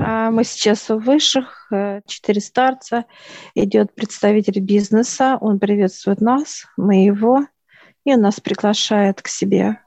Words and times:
А 0.00 0.30
мы 0.30 0.44
сейчас 0.44 0.90
у 0.90 0.98
высших, 0.98 1.66
э, 1.72 2.02
четыре 2.06 2.40
старца, 2.40 3.04
идет 3.56 3.92
представитель 3.92 4.60
бизнеса, 4.60 5.36
он 5.40 5.58
приветствует 5.58 6.20
нас, 6.20 6.66
мы 6.76 7.04
его, 7.04 7.40
и 8.04 8.14
он 8.14 8.20
нас 8.20 8.38
приглашает 8.38 9.20
к 9.20 9.26
себе. 9.26 9.80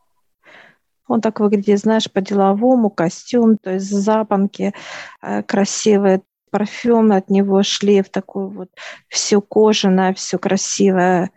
Он 1.08 1.22
так 1.22 1.40
выглядит, 1.40 1.80
знаешь, 1.80 2.12
по-деловому, 2.12 2.90
костюм, 2.90 3.58
то 3.58 3.72
есть 3.72 3.90
запонки 3.90 4.74
э, 5.22 5.44
красивые, 5.44 6.24
парфюм 6.50 7.14
от 7.14 7.30
него, 7.30 7.64
шлейф 7.64 8.10
такой 8.10 8.50
вот, 8.50 8.70
все 9.08 9.40
кожаное, 9.40 10.14
все 10.14 10.38
красивое, 10.38 11.32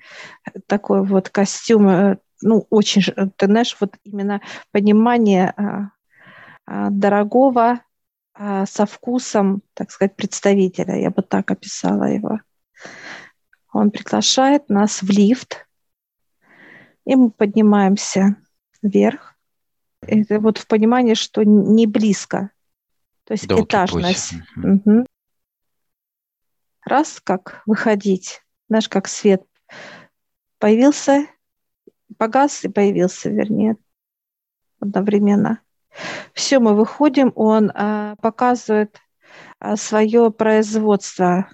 такой 0.66 1.04
вот 1.04 1.28
костюм, 1.28 1.88
э, 1.88 2.16
ну, 2.42 2.66
очень, 2.70 3.04
ты 3.36 3.46
знаешь, 3.46 3.76
вот 3.78 3.94
именно 4.02 4.40
понимание 4.72 5.54
дорогого, 6.66 7.80
со 8.36 8.86
вкусом, 8.86 9.62
так 9.74 9.90
сказать, 9.90 10.16
представителя. 10.16 10.98
Я 10.98 11.10
бы 11.10 11.22
так 11.22 11.50
описала 11.50 12.04
его. 12.04 12.40
Он 13.72 13.90
приглашает 13.90 14.68
нас 14.68 15.02
в 15.02 15.10
лифт, 15.10 15.66
и 17.04 17.16
мы 17.16 17.30
поднимаемся 17.30 18.36
вверх. 18.82 19.34
Это 20.00 20.38
вот 20.38 20.58
в 20.58 20.66
понимании, 20.66 21.14
что 21.14 21.42
не 21.44 21.86
близко. 21.86 22.50
То 23.24 23.32
есть 23.32 23.48
Долгий 23.48 23.64
этажность. 23.64 24.34
Угу. 24.56 25.06
Раз, 26.84 27.20
как 27.22 27.62
выходить. 27.66 28.42
Знаешь, 28.68 28.88
как 28.88 29.08
свет 29.08 29.42
появился, 30.58 31.26
погас 32.16 32.64
и 32.64 32.68
появился, 32.68 33.30
вернее, 33.30 33.76
одновременно. 34.80 35.60
Все, 36.32 36.58
мы 36.58 36.74
выходим, 36.74 37.32
он 37.34 37.70
а, 37.74 38.16
показывает 38.16 39.00
а, 39.60 39.76
свое 39.76 40.30
производство. 40.30 41.48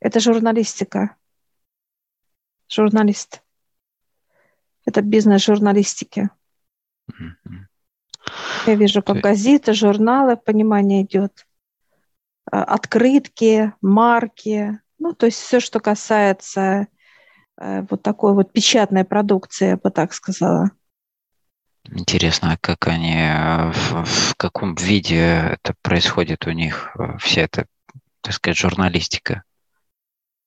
Это 0.00 0.20
журналистика. 0.20 1.16
Журналист. 2.68 3.42
Это 4.86 5.02
бизнес 5.02 5.44
журналистики. 5.44 6.30
Я 8.66 8.74
вижу, 8.74 9.02
как 9.02 9.18
газеты, 9.18 9.74
журналы, 9.74 10.36
понимание 10.36 11.02
идет. 11.02 11.46
А, 12.50 12.64
открытки, 12.64 13.72
марки. 13.80 14.80
Ну, 14.98 15.12
то 15.12 15.26
есть 15.26 15.38
все, 15.38 15.60
что 15.60 15.80
касается 15.80 16.88
э, 17.60 17.82
вот 17.90 18.02
такой 18.02 18.32
вот 18.32 18.52
печатной 18.52 19.04
продукции, 19.04 19.68
я 19.68 19.76
бы 19.76 19.90
так 19.90 20.14
сказала. 20.14 20.70
Интересно, 21.90 22.52
а 22.52 22.56
как 22.58 22.86
они, 22.86 23.14
э, 23.14 23.70
в, 23.70 24.04
в 24.04 24.34
каком 24.36 24.74
виде 24.74 25.18
это 25.18 25.74
происходит 25.82 26.46
у 26.46 26.50
них, 26.50 26.90
э, 26.98 27.18
вся 27.18 27.42
эта, 27.42 27.66
так 28.22 28.32
сказать, 28.32 28.56
журналистика? 28.56 29.42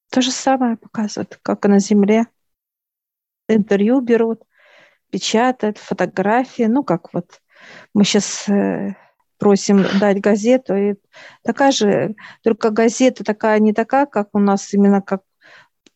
То 0.09 0.21
же 0.21 0.31
самое 0.31 0.77
показывают, 0.77 1.39
как 1.43 1.65
и 1.65 1.67
на 1.67 1.79
Земле. 1.79 2.25
Интервью 3.47 4.01
берут, 4.01 4.41
печатают, 5.11 5.77
фотографии, 5.77 6.63
ну, 6.63 6.83
как 6.83 7.13
вот 7.13 7.41
мы 7.93 8.03
сейчас 8.03 8.49
э, 8.49 8.95
просим 9.37 9.85
дать 9.99 10.19
газету, 10.19 10.75
и 10.75 10.95
такая 11.43 11.71
же, 11.71 12.15
только 12.41 12.71
газета 12.71 13.23
такая 13.23 13.59
не 13.59 13.73
такая, 13.73 14.07
как 14.07 14.29
у 14.33 14.39
нас 14.39 14.73
именно 14.73 15.01
как 15.01 15.21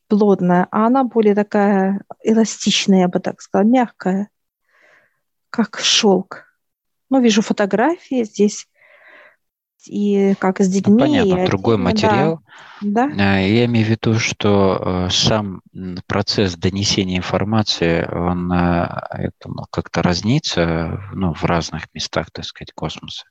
плотная, 0.08 0.68
а 0.72 0.86
она 0.86 1.04
более 1.04 1.34
такая 1.34 2.04
эластичная, 2.24 3.02
я 3.02 3.08
бы 3.08 3.20
так 3.20 3.42
сказала, 3.42 3.68
мягкая 3.68 4.30
как 5.52 5.80
шелк. 5.80 6.46
Ну, 7.10 7.22
вижу 7.22 7.42
фотографии 7.42 8.24
здесь 8.24 8.68
и 9.86 10.36
как 10.40 10.60
с 10.62 10.68
детьми. 10.68 11.00
Понятно, 11.00 11.46
другой 11.46 11.76
детьми, 11.76 11.92
материал. 11.92 12.40
Да. 12.82 13.10
да. 13.10 13.38
Я 13.40 13.66
имею 13.66 13.86
в 13.86 13.90
виду, 13.90 14.18
что 14.18 15.08
э, 15.08 15.10
сам 15.10 15.62
процесс 16.08 16.56
донесения 16.56 17.18
информации, 17.18 18.08
он 18.08 18.52
э, 18.52 19.32
как-то 19.72 20.02
разнится 20.02 21.02
ну, 21.14 21.34
в 21.34 21.44
разных 21.44 21.94
местах, 21.94 22.32
так 22.32 22.46
сказать, 22.46 22.72
космоса. 22.74 23.26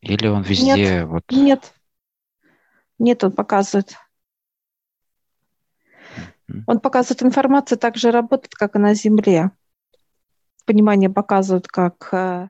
Или 0.00 0.28
он 0.28 0.42
везде 0.42 0.74
нет, 0.74 1.06
вот... 1.06 1.24
Нет, 1.30 1.72
нет, 2.98 3.24
он 3.24 3.32
показывает. 3.32 3.96
Он 6.66 6.80
показывает 6.80 7.22
информацию 7.22 7.78
так 7.78 7.96
же 7.96 8.10
работает, 8.10 8.54
как 8.54 8.74
и 8.74 8.78
на 8.78 8.94
Земле 8.94 9.52
понимание 10.70 11.10
показывают 11.10 11.66
как 11.66 12.10
э, 12.12 12.46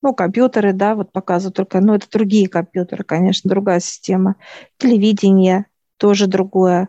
ну, 0.00 0.14
компьютеры, 0.14 0.72
да, 0.72 0.94
вот 0.94 1.10
показывают 1.10 1.56
только, 1.56 1.80
ну, 1.80 1.94
это 1.94 2.08
другие 2.08 2.48
компьютеры, 2.48 3.02
конечно, 3.02 3.50
другая 3.50 3.80
система. 3.80 4.36
Телевидение 4.78 5.66
тоже 5.96 6.28
другое, 6.28 6.88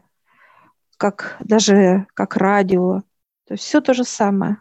как 0.98 1.38
даже 1.40 2.06
как 2.14 2.38
радио. 2.38 3.02
То 3.48 3.56
есть 3.56 3.64
все 3.64 3.82
то 3.82 3.96
же 3.96 4.04
самое. 4.04 4.58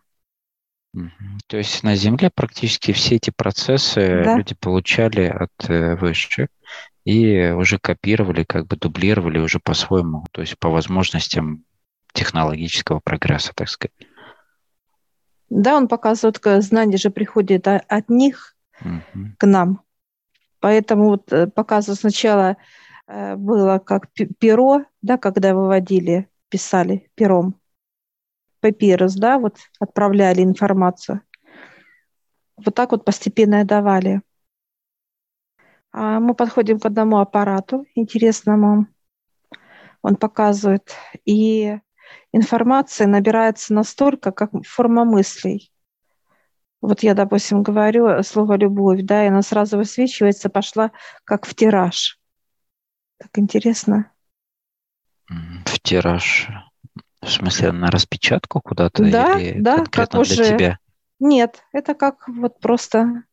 То 1.48 1.58
есть 1.58 1.82
на 1.82 1.94
Земле 1.94 2.30
практически 2.34 2.92
все 2.92 3.16
эти 3.16 3.30
процессы 3.30 4.22
да. 4.24 4.38
люди 4.38 4.54
получали 4.54 5.24
от 5.24 5.68
э, 5.68 5.94
высших 5.96 6.48
и 7.04 7.50
уже 7.50 7.78
копировали, 7.78 8.44
как 8.44 8.66
бы 8.66 8.76
дублировали 8.76 9.38
уже 9.38 9.60
по-своему, 9.60 10.24
то 10.32 10.40
есть 10.40 10.58
по 10.58 10.70
возможностям 10.70 11.66
технологического 12.14 13.00
прогресса, 13.00 13.52
так 13.54 13.68
сказать. 13.68 13.92
Да, 15.48 15.76
он 15.76 15.88
показывает, 15.88 16.40
знание 16.62 16.98
же 16.98 17.10
приходит 17.10 17.68
от 17.68 18.08
них 18.08 18.56
угу. 18.80 19.26
к 19.38 19.46
нам. 19.46 19.82
Поэтому 20.60 21.10
вот 21.10 21.32
э, 21.32 21.46
показываю 21.46 21.96
сначала 21.96 22.56
э, 23.06 23.36
было 23.36 23.78
как 23.78 24.10
перо, 24.38 24.84
да, 25.02 25.18
когда 25.18 25.54
выводили, 25.54 26.28
писали 26.48 27.10
пером. 27.14 27.60
Папирус, 28.60 29.14
да, 29.14 29.38
вот 29.38 29.58
отправляли 29.78 30.42
информацию. 30.42 31.20
Вот 32.56 32.74
так 32.74 32.90
вот 32.92 33.04
постепенно 33.04 33.64
давали. 33.64 34.22
А 35.92 36.20
мы 36.20 36.34
подходим 36.34 36.80
к 36.80 36.86
одному 36.86 37.18
аппарату 37.18 37.86
интересному. 37.94 38.86
Он 40.02 40.16
показывает 40.16 40.94
и 41.24 41.78
информация 42.32 43.06
набирается 43.06 43.74
настолько, 43.74 44.32
как 44.32 44.50
форма 44.66 45.04
мыслей. 45.04 45.72
Вот 46.80 47.02
я, 47.02 47.14
допустим, 47.14 47.62
говорю 47.62 48.22
слово 48.22 48.56
«любовь», 48.56 49.00
да, 49.02 49.24
и 49.24 49.28
она 49.28 49.42
сразу 49.42 49.76
высвечивается, 49.78 50.48
пошла 50.50 50.92
как 51.24 51.46
в 51.46 51.54
тираж. 51.54 52.20
Так 53.18 53.30
интересно. 53.38 54.12
В 55.28 55.80
тираж. 55.80 56.48
В 57.22 57.28
смысле, 57.28 57.72
на 57.72 57.90
распечатку 57.90 58.60
куда-то? 58.60 59.10
Да, 59.10 59.38
или 59.40 59.60
да, 59.60 59.84
как 59.86 60.10
для 60.10 60.20
уже... 60.20 60.44
тебя? 60.44 60.78
Нет, 61.18 61.62
это 61.72 61.94
как 61.94 62.28
вот 62.28 62.60
просто 62.60 63.24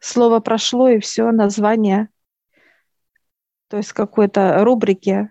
слово 0.00 0.40
прошло 0.40 0.88
и 0.88 0.98
все, 0.98 1.30
название. 1.30 2.08
То 3.68 3.76
есть 3.76 3.92
какой-то 3.92 4.64
рубрики, 4.64 5.30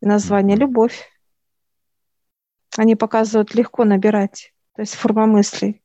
название 0.00 0.56
«любовь». 0.56 1.04
Они 2.76 2.96
показывают 2.96 3.54
легко 3.54 3.84
набирать, 3.84 4.52
то 4.74 4.82
есть 4.82 4.94
форма 4.94 5.26
мыслей. 5.26 5.82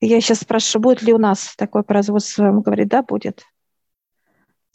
Я 0.00 0.20
сейчас 0.20 0.40
спрашиваю, 0.40 0.82
будет 0.82 1.02
ли 1.02 1.12
у 1.12 1.18
нас 1.18 1.54
такое 1.56 1.82
производство? 1.82 2.44
Он 2.44 2.62
говорит, 2.62 2.88
да, 2.88 3.02
будет. 3.02 3.44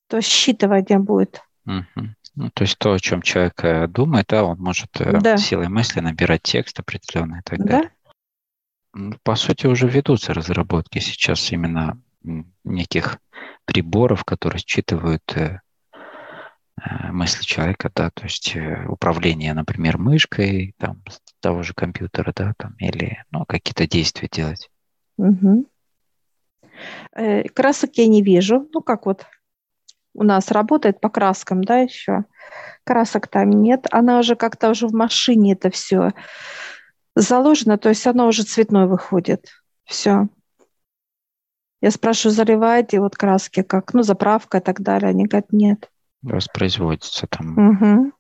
То 0.08 0.18
есть 0.18 0.30
считывание 0.30 1.00
будет. 1.00 1.42
Угу. 1.66 2.08
Ну, 2.36 2.50
то 2.54 2.64
есть 2.64 2.78
то, 2.78 2.94
о 2.94 3.00
чем 3.00 3.22
человек 3.22 3.64
э, 3.64 3.88
думает, 3.88 4.28
да, 4.28 4.44
он 4.44 4.60
может 4.60 4.90
э, 5.00 5.20
да. 5.20 5.38
силой 5.38 5.70
мысли 5.70 6.00
набирать 6.02 6.44
текст 6.44 6.80
определенный 6.80 7.40
и 7.40 7.44
так 7.44 7.60
да? 7.60 7.66
далее. 7.66 7.92
По 9.24 9.36
сути, 9.36 9.66
уже 9.68 9.88
ведутся 9.88 10.34
разработки 10.34 11.00
сейчас 11.00 11.52
именно 11.52 12.00
неких 12.64 13.18
приборов, 13.66 14.26
которые 14.26 14.62
считывают 14.62 15.24
Э, 15.36 15.60
мысли 17.12 17.44
человека, 17.44 17.92
да, 17.94 18.10
то 18.12 18.24
есть 18.24 18.56
э, 18.56 18.86
управление, 18.88 19.54
например, 19.54 19.98
мышкой 19.98 20.76
там, 20.78 21.02
того 21.40 21.64
же 21.64 21.74
компьютера, 21.74 22.34
да, 22.36 22.54
там, 22.58 22.76
или 22.80 23.24
ну, 23.32 23.46
какие-то 23.46 23.88
действия 23.88 24.30
делать. 24.32 24.70
Угу. 25.18 25.66
Красок 27.54 27.92
я 27.96 28.08
не 28.08 28.22
вижу. 28.22 28.68
Ну, 28.74 28.82
как 28.82 29.06
вот 29.06 29.26
у 30.14 30.24
нас 30.24 30.52
работает 30.52 31.00
по 31.00 31.10
краскам, 31.10 31.64
да, 31.64 31.80
еще. 31.80 32.26
Красок 32.84 33.28
там 33.28 33.50
нет. 33.50 33.88
Она 33.92 34.20
уже 34.20 34.36
как-то 34.36 34.70
уже 34.70 34.88
в 34.88 34.94
машине 34.94 35.54
это 35.54 35.70
все 35.70 36.12
заложено, 37.16 37.78
то 37.78 37.90
есть 37.90 38.06
оно 38.06 38.28
уже 38.28 38.44
цветной 38.44 38.88
выходит. 38.88 39.50
Все. 39.86 40.28
Я 41.82 41.92
спрашиваю, 41.92 42.36
заливаете 42.36 43.00
вот 43.00 43.16
краски, 43.16 43.62
как, 43.62 43.94
ну, 43.94 44.04
заправка 44.04 44.58
и 44.58 44.62
так 44.62 44.82
далее. 44.82 45.10
Они 45.10 45.26
говорят, 45.26 45.52
нет 45.52 45.90
воспроизводится 46.26 47.28
там. 47.28 47.58
Угу. 47.58 48.12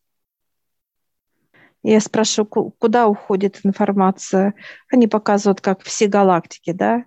Я 1.83 1.99
спрашиваю, 1.99 2.73
куда 2.79 3.07
уходит 3.07 3.59
информация? 3.63 4.55
Они 4.91 5.07
показывают, 5.07 5.61
как 5.61 5.83
все 5.83 6.07
галактики, 6.07 6.71
да? 6.71 7.05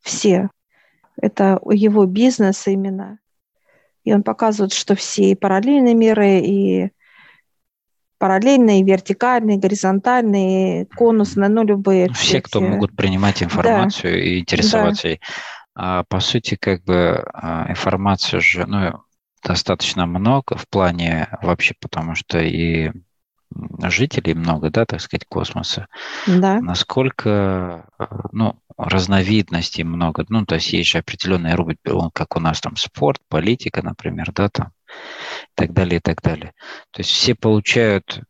Все. 0.00 0.50
Это 1.20 1.60
его 1.70 2.06
бизнес 2.06 2.66
именно. 2.68 3.18
И 4.04 4.12
он 4.12 4.22
показывает, 4.22 4.72
что 4.72 4.94
все 4.94 5.32
и 5.32 5.34
параллельные 5.34 5.94
миры, 5.94 6.38
и 6.38 6.90
параллельные, 8.18 8.84
вертикальные, 8.84 9.58
горизонтальные, 9.58 10.86
конусные, 10.86 11.48
ну, 11.48 11.64
любые. 11.64 12.08
Все, 12.12 12.24
все 12.24 12.42
кто 12.42 12.60
могут 12.60 12.94
принимать 12.94 13.42
информацию 13.42 14.12
да. 14.12 14.20
и 14.20 14.38
интересоваться 14.40 15.02
да. 15.02 15.08
ей. 15.08 15.20
А, 15.74 16.04
по 16.04 16.20
сути, 16.20 16.56
как 16.56 16.84
бы 16.84 17.24
а, 17.32 17.66
информации 17.68 18.38
же, 18.38 18.66
ну, 18.66 19.02
достаточно 19.42 20.06
много 20.06 20.56
в 20.56 20.68
плане 20.68 21.28
вообще, 21.42 21.74
потому 21.80 22.14
что 22.14 22.38
и 22.38 22.92
жителей 23.84 24.34
много, 24.34 24.70
да, 24.70 24.84
так 24.84 25.00
сказать, 25.00 25.24
космоса. 25.26 25.86
Да. 26.26 26.60
Насколько, 26.60 27.88
ну, 28.32 28.60
разновидностей 28.76 29.84
много. 29.84 30.24
Ну, 30.28 30.44
то 30.44 30.56
есть 30.56 30.72
есть 30.72 30.90
же 30.90 30.98
определенный 30.98 31.54
рубль, 31.54 31.76
как 32.12 32.36
у 32.36 32.40
нас 32.40 32.60
там 32.60 32.76
спорт, 32.76 33.20
политика, 33.28 33.82
например, 33.82 34.32
да, 34.32 34.48
там, 34.48 34.72
и 34.86 35.54
так 35.54 35.72
далее, 35.72 35.98
и 35.98 36.00
так 36.00 36.20
далее. 36.22 36.52
То 36.90 37.00
есть 37.00 37.10
все 37.10 37.34
получают 37.34 38.22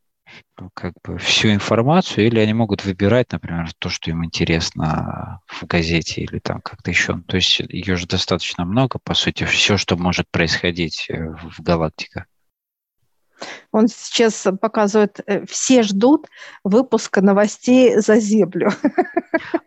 как 0.75 0.95
бы 1.05 1.19
всю 1.19 1.53
информацию, 1.53 2.27
или 2.27 2.39
они 2.39 2.53
могут 2.53 2.85
выбирать, 2.85 3.33
например, 3.33 3.73
то, 3.79 3.89
что 3.89 4.11
им 4.11 4.25
интересно 4.25 5.41
в 5.47 5.67
газете 5.67 6.23
или 6.23 6.39
там 6.39 6.61
как-то 6.61 6.91
еще. 6.91 7.21
То 7.27 7.37
есть 7.37 7.61
ее 7.61 7.97
же 7.97 8.07
достаточно 8.07 8.65
много, 8.65 8.99
по 8.99 9.15
сути, 9.15 9.45
все, 9.45 9.77
что 9.77 9.97
может 9.97 10.31
происходить 10.31 11.07
э, 11.09 11.35
в 11.43 11.61
галактиках. 11.61 12.25
Он 13.73 13.89
сейчас 13.89 14.47
показывает, 14.61 15.21
э, 15.27 15.45
все 15.47 15.83
ждут 15.83 16.27
выпуска 16.65 17.21
новостей 17.21 17.99
за 17.99 18.17
Землю. 18.19 18.71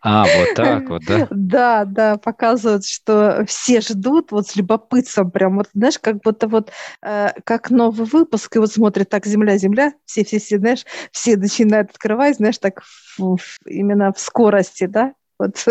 А, 0.01 0.25
вот 0.25 0.55
так 0.55 0.89
вот, 0.89 1.03
да? 1.07 1.27
Да, 1.29 1.85
да, 1.85 2.17
показывают, 2.17 2.85
что 2.85 3.45
все 3.45 3.81
ждут 3.81 4.31
вот 4.31 4.47
с 4.47 4.55
любопытством 4.55 5.31
прям, 5.31 5.57
вот, 5.57 5.69
знаешь, 5.73 5.99
как 5.99 6.21
будто 6.21 6.47
вот 6.47 6.71
э, 7.01 7.29
как 7.43 7.69
новый 7.69 8.07
выпуск, 8.07 8.55
и 8.55 8.59
вот 8.59 8.71
смотрят 8.71 9.09
так 9.09 9.25
Земля, 9.25 9.57
Земля, 9.57 9.93
все-все-все, 10.05 10.57
знаешь, 10.57 10.85
все 11.11 11.37
начинают 11.37 11.91
открывать, 11.91 12.37
знаешь, 12.37 12.57
так 12.57 12.81
в, 12.81 13.37
в, 13.37 13.59
именно 13.65 14.11
в 14.11 14.19
скорости, 14.19 14.85
да, 14.85 15.13
вот 15.39 15.63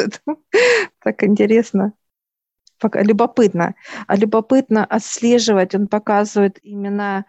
так 1.02 1.22
интересно 1.24 1.92
любопытно. 2.94 3.74
А 4.06 4.16
любопытно 4.16 4.84
отслеживать, 4.84 5.74
он 5.74 5.86
показывает 5.86 6.58
именно 6.62 7.26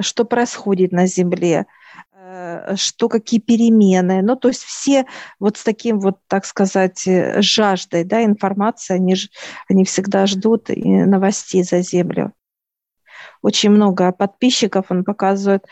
что 0.00 0.24
происходит 0.24 0.92
на 0.92 1.06
Земле, 1.06 1.66
э, 2.14 2.76
что 2.76 3.08
какие 3.08 3.40
перемены. 3.40 4.22
Ну, 4.22 4.36
то 4.36 4.48
есть 4.48 4.62
все 4.62 5.06
вот 5.38 5.56
с 5.56 5.64
таким 5.64 6.00
вот, 6.00 6.18
так 6.28 6.44
сказать, 6.44 7.06
э, 7.06 7.40
жаждой 7.42 8.04
да, 8.04 8.24
информации, 8.24 8.94
они, 8.94 9.16
они 9.68 9.84
всегда 9.84 10.26
ждут 10.26 10.68
новостей 10.68 11.62
за 11.62 11.80
Землю. 11.82 12.32
Очень 13.42 13.70
много 13.70 14.12
подписчиков, 14.12 14.86
он 14.90 15.04
показывает, 15.04 15.64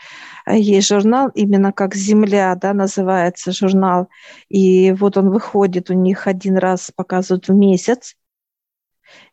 э, 0.45 0.57
есть 0.57 0.87
журнал, 0.87 1.29
именно 1.35 1.71
как 1.73 1.95
«Земля», 1.95 2.55
да, 2.55 2.73
называется 2.73 3.51
журнал, 3.51 4.07
и 4.49 4.93
вот 4.93 5.17
он 5.17 5.29
выходит, 5.29 5.89
у 5.89 5.93
них 5.93 6.27
один 6.27 6.57
раз 6.57 6.91
показывают 6.95 7.47
в 7.47 7.53
месяц, 7.53 8.15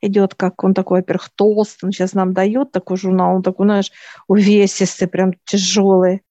идет, 0.00 0.34
как 0.34 0.62
он 0.64 0.74
такой, 0.74 1.00
во-первых, 1.00 1.30
толстый, 1.34 1.86
он 1.86 1.92
сейчас 1.92 2.12
нам 2.12 2.32
дает 2.32 2.72
такой 2.72 2.96
журнал, 2.96 3.36
он 3.36 3.42
такой, 3.42 3.66
знаешь, 3.66 3.92
увесистый, 4.28 5.08
прям 5.08 5.32
тяжелый. 5.44 6.22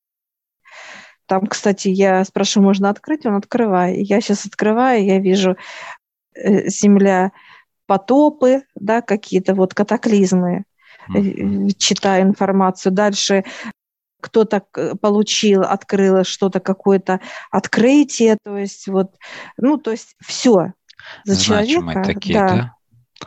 Там, 1.26 1.48
кстати, 1.48 1.88
я 1.88 2.24
спрашиваю, 2.26 2.68
можно 2.68 2.90
открыть? 2.90 3.26
Он 3.26 3.36
открывает. 3.36 3.98
Я 3.98 4.22
сейчас 4.22 4.46
открываю, 4.46 5.04
я 5.06 5.20
вижу 5.20 5.58
э, 6.36 6.68
земля, 6.68 7.32
потопы, 7.86 8.64
да, 8.76 9.02
какие-то 9.02 9.56
вот 9.56 9.74
катаклизмы. 9.74 10.66
Mm-hmm. 11.10 11.76
Читаю 11.78 12.24
информацию. 12.24 12.92
Дальше 12.92 13.44
кто-то 14.24 14.64
э, 14.78 14.96
получил, 14.96 15.62
открыл 15.62 16.24
что-то, 16.24 16.60
какое-то 16.60 17.20
открытие, 17.52 18.38
то 18.42 18.58
есть 18.58 18.88
вот, 18.88 19.16
ну, 19.58 19.78
то 19.78 19.92
есть 19.92 20.16
все 20.26 20.74
за 21.26 21.36
Значимые 21.36 21.94
человека. 21.94 22.14
такие, 22.14 22.40
да? 22.40 22.48
да? 22.48 22.76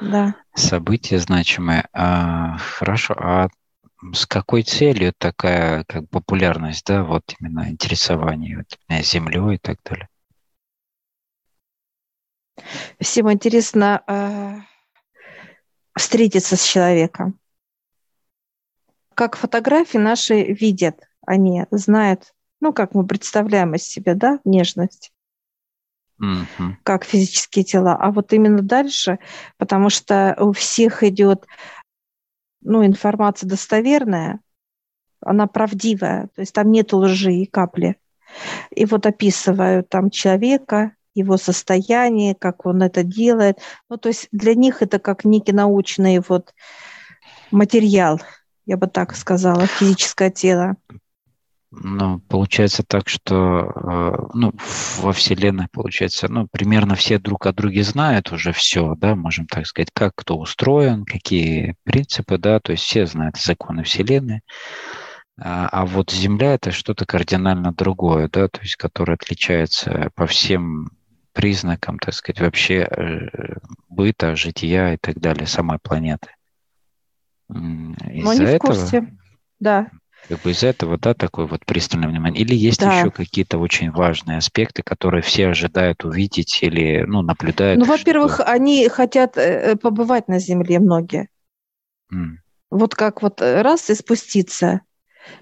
Да. 0.00 0.36
события 0.54 1.18
значимые. 1.18 1.88
А, 1.92 2.58
хорошо, 2.58 3.14
а 3.16 3.48
с 4.12 4.26
какой 4.26 4.62
целью 4.62 5.12
такая 5.16 5.84
как 5.84 6.08
популярность, 6.10 6.84
да, 6.86 7.02
вот 7.02 7.34
именно 7.38 7.70
интересование 7.70 8.58
вот, 8.58 8.78
землей 9.04 9.54
и 9.56 9.58
так 9.58 9.78
далее? 9.84 10.08
Всем 13.00 13.30
интересно 13.30 14.02
э, 14.06 14.56
встретиться 15.94 16.56
с 16.56 16.64
человеком. 16.64 17.38
Как 19.14 19.36
фотографии 19.36 19.98
наши 19.98 20.42
видят, 20.42 21.00
они 21.26 21.64
знают, 21.70 22.34
ну, 22.60 22.72
как 22.72 22.94
мы 22.94 23.06
представляем 23.06 23.74
из 23.74 23.82
себя, 23.82 24.14
да, 24.14 24.40
нежность 24.44 25.12
как 26.82 27.04
физические 27.04 27.64
тела, 27.64 27.94
а 27.94 28.10
вот 28.10 28.32
именно 28.32 28.62
дальше, 28.62 29.18
потому 29.58 29.90
что 29.90 30.36
у 30.38 30.52
всех 30.52 31.02
идет 31.02 31.46
ну, 32.62 32.84
информация 32.84 33.48
достоверная, 33.48 34.40
она 35.20 35.46
правдивая, 35.46 36.28
то 36.34 36.40
есть 36.40 36.52
там 36.52 36.70
нет 36.70 36.92
лжи 36.92 37.32
и 37.32 37.46
капли. 37.46 37.96
И 38.70 38.84
вот 38.86 39.06
описывают 39.06 39.88
там 39.88 40.10
человека, 40.10 40.92
его 41.14 41.36
состояние, 41.38 42.34
как 42.34 42.66
он 42.66 42.82
это 42.82 43.02
делает. 43.02 43.58
Ну, 43.88 43.96
то 43.96 44.08
есть 44.08 44.28
для 44.32 44.54
них 44.54 44.82
это 44.82 44.98
как 44.98 45.24
некий 45.24 45.52
научный 45.52 46.20
вот 46.28 46.54
материал, 47.50 48.20
я 48.66 48.76
бы 48.76 48.86
так 48.86 49.16
сказала, 49.16 49.66
физическое 49.66 50.30
тело. 50.30 50.76
Ну, 51.82 52.20
получается 52.20 52.82
так, 52.82 53.08
что 53.08 53.36
э, 53.36 54.28
ну, 54.32 54.54
во 54.98 55.12
Вселенной, 55.12 55.68
получается, 55.70 56.26
ну, 56.28 56.48
примерно 56.50 56.94
все 56.94 57.18
друг 57.18 57.46
о 57.46 57.52
друге 57.52 57.82
знают 57.82 58.32
уже 58.32 58.52
все, 58.52 58.94
да, 58.96 59.14
можем 59.14 59.46
так 59.46 59.66
сказать, 59.66 59.90
как 59.92 60.14
кто 60.14 60.38
устроен, 60.38 61.04
какие 61.04 61.76
принципы, 61.84 62.38
да, 62.38 62.60
то 62.60 62.72
есть 62.72 62.84
все 62.84 63.06
знают 63.06 63.36
законы 63.36 63.82
Вселенной. 63.82 64.40
А, 65.38 65.68
а 65.70 65.84
вот 65.84 66.10
Земля– 66.10 66.54
это 66.54 66.72
что-то 66.72 67.04
кардинально 67.04 67.72
другое, 67.72 68.30
да, 68.32 68.48
то 68.48 68.60
есть 68.62 68.76
которое 68.76 69.14
отличается 69.14 70.10
по 70.14 70.26
всем 70.26 70.90
признакам, 71.34 71.98
так 71.98 72.14
сказать, 72.14 72.40
вообще 72.40 72.88
э, 72.90 73.56
быта, 73.90 74.34
жития 74.34 74.94
и 74.94 74.96
так 74.96 75.18
далее 75.18 75.46
самой 75.46 75.78
планеты. 75.78 76.30
Из-за 77.50 78.30
они 78.30 78.46
в 78.46 78.58
курсе, 78.58 79.14
да 79.60 79.90
как 80.28 80.40
бы 80.40 80.50
из 80.50 80.62
этого, 80.62 80.98
да, 80.98 81.14
такое 81.14 81.46
вот 81.46 81.64
пристальное 81.64 82.08
внимание? 82.08 82.42
Или 82.42 82.54
есть 82.54 82.80
да. 82.80 82.98
еще 82.98 83.10
какие-то 83.10 83.58
очень 83.58 83.90
важные 83.90 84.38
аспекты, 84.38 84.82
которые 84.82 85.22
все 85.22 85.48
ожидают 85.48 86.04
увидеть 86.04 86.62
или, 86.62 87.04
ну, 87.06 87.22
наблюдают? 87.22 87.78
Ну, 87.78 87.84
во-первых, 87.84 88.40
они 88.40 88.88
хотят 88.88 89.36
э, 89.36 89.72
э, 89.72 89.76
побывать 89.76 90.28
на 90.28 90.38
Земле 90.38 90.78
многие. 90.78 91.28
Mm. 92.12 92.36
Вот 92.70 92.94
как 92.94 93.22
вот 93.22 93.40
э, 93.40 93.62
раз 93.62 93.88
и 93.90 93.94
спуститься. 93.94 94.80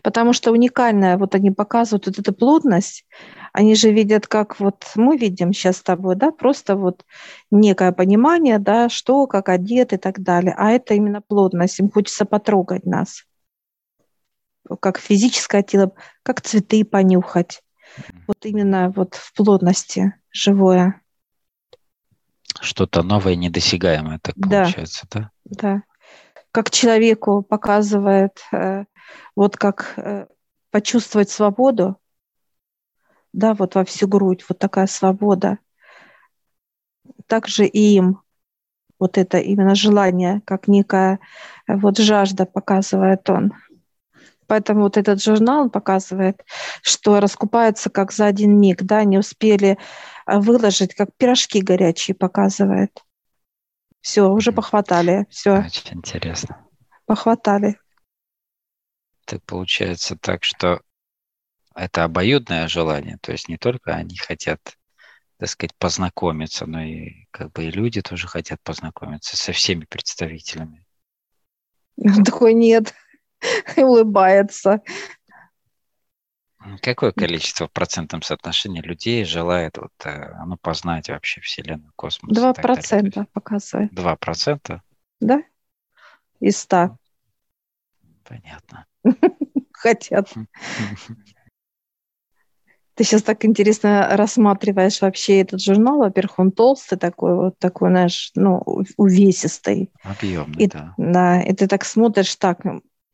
Потому 0.03 0.33
что 0.33 0.51
уникальная, 0.51 1.19
вот 1.19 1.35
они 1.35 1.51
показывают 1.51 2.07
вот 2.07 2.19
эту 2.19 2.33
плотность, 2.33 3.05
они 3.53 3.75
же 3.75 3.93
видят, 3.93 4.27
как 4.27 4.59
вот 4.59 4.85
мы 4.97 5.19
видим 5.19 5.53
сейчас 5.53 5.77
с 5.77 5.83
тобой, 5.83 6.17
да, 6.17 6.31
просто 6.31 6.75
вот 6.75 7.05
некое 7.51 7.93
понимание, 7.93 8.59
да, 8.59 8.89
что, 8.89 9.27
как 9.27 9.51
одет 9.51 9.93
и 9.93 9.99
так 9.99 10.23
далее. 10.23 10.55
А 10.57 10.71
это 10.71 10.95
именно 10.95 11.21
плотность, 11.21 11.79
им 11.81 11.91
хочется 11.91 12.25
потрогать 12.25 12.87
нас 12.87 13.25
как 14.81 14.99
физическое 14.99 15.63
тело, 15.63 15.93
как 16.23 16.41
цветы 16.41 16.85
понюхать. 16.85 17.63
Вот 18.27 18.45
именно 18.45 18.91
вот 18.91 19.15
в 19.15 19.33
плотности 19.35 20.15
живое. 20.31 21.01
Что-то 22.61 23.03
новое, 23.03 23.37
недосягаемое, 23.37 24.19
так 24.21 24.35
получается, 24.37 25.07
да? 25.11 25.31
Да. 25.45 25.83
Как 26.51 26.71
человеку 26.71 27.43
показывает, 27.43 28.41
э, 28.53 28.85
вот 29.35 29.57
как 29.57 29.95
э, 29.97 30.27
почувствовать 30.71 31.31
свободу, 31.31 31.99
да, 33.33 33.55
вот 33.55 33.75
во 33.75 33.85
всю 33.85 34.07
грудь, 34.07 34.45
вот 34.49 34.59
такая 34.59 34.87
свобода. 34.87 35.59
Также 37.27 37.67
и 37.67 37.97
им 37.97 38.21
вот 38.99 39.19
это 39.19 39.39
именно 39.39 39.75
желание, 39.75 40.41
как 40.45 40.69
некая 40.69 41.19
э, 41.67 41.77
вот 41.77 41.99
жажда 41.99 42.47
показывает 42.47 43.29
он. 43.29 43.53
Поэтому 44.47 44.83
вот 44.83 44.97
этот 44.97 45.23
журнал 45.23 45.71
показывает, 45.71 46.45
что 46.83 47.21
раскупается 47.21 47.91
как 47.91 48.13
за 48.13 48.27
один 48.27 48.59
миг, 48.61 48.83
да, 48.83 49.05
не 49.05 49.19
успели 49.19 49.79
а, 50.27 50.41
выложить, 50.41 50.95
как 50.95 51.11
пирожки 51.17 51.61
горячие 51.61 52.15
показывает. 52.15 53.03
Все, 54.01 54.29
уже 54.29 54.53
похватали, 54.53 55.27
все. 55.31 55.65
Очень 55.65 55.99
интересно. 55.99 56.67
Похватали. 57.07 57.79
Так 59.25 59.43
получается 59.45 60.17
так, 60.21 60.45
что 60.45 60.83
это 61.75 62.05
обоюдное 62.05 62.69
желание, 62.69 63.19
то 63.21 63.33
есть 63.33 63.49
не 63.49 63.57
только 63.57 63.95
они 63.95 64.17
хотят 64.17 64.61
так 65.39 65.49
сказать, 65.49 65.75
познакомиться, 65.79 66.67
но 66.67 66.83
и 66.83 67.27
как 67.31 67.53
бы 67.53 67.65
и 67.65 67.71
люди 67.71 68.01
тоже 68.01 68.29
хотят 68.29 68.63
познакомиться 68.63 69.37
со 69.37 69.53
всеми 69.53 69.85
представителями. 69.85 70.87
Такой 72.25 72.55
нет, 72.55 72.95
улыбается. 73.77 74.83
Какое 76.81 77.13
количество 77.13 77.67
в 77.67 77.73
процентном 77.73 78.23
соотношении 78.23 78.81
людей 78.81 79.25
желает 79.25 79.77
вот, 79.77 79.93
э, 80.05 80.33
ну, 80.47 80.57
познать 80.57 81.11
вообще 81.11 81.43
Вселенную, 81.43 81.93
космос? 81.95 82.35
Два 82.35 82.55
процента 82.55 83.27
показывает. 83.33 83.93
Два 83.93 84.17
процента? 84.17 84.83
Да, 85.21 85.43
из 86.41 86.57
ста. 86.57 86.97
Понятно. 88.25 88.87
Хотят. 89.73 90.33
Ты 92.95 93.03
сейчас 93.03 93.25
так 93.25 93.45
интересно 93.45 94.09
рассматриваешь 94.13 95.01
вообще 95.01 95.41
этот 95.41 95.61
журнал. 95.61 95.99
Во-первых, 95.99 96.39
он 96.39 96.53
толстый 96.53 96.97
такой, 96.97 97.35
вот 97.35 97.59
такой, 97.59 97.91
знаешь, 97.91 98.31
ну, 98.37 98.63
увесистый. 98.97 99.91
Объемный, 100.03 100.65
и, 100.65 100.69
да. 100.69 100.95
Да, 100.97 101.43
и 101.43 101.53
ты 101.53 101.67
так 101.67 101.85
смотришь, 101.85 102.37
так, 102.37 102.61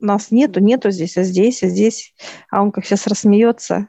нас 0.01 0.31
нету, 0.31 0.61
нету 0.61 0.91
здесь, 0.91 1.17
а 1.17 1.23
здесь, 1.23 1.63
а 1.63 1.69
здесь. 1.69 2.15
А 2.51 2.63
он 2.63 2.73
как 2.73 2.85
сейчас 2.85 3.07
рассмеется 3.07 3.89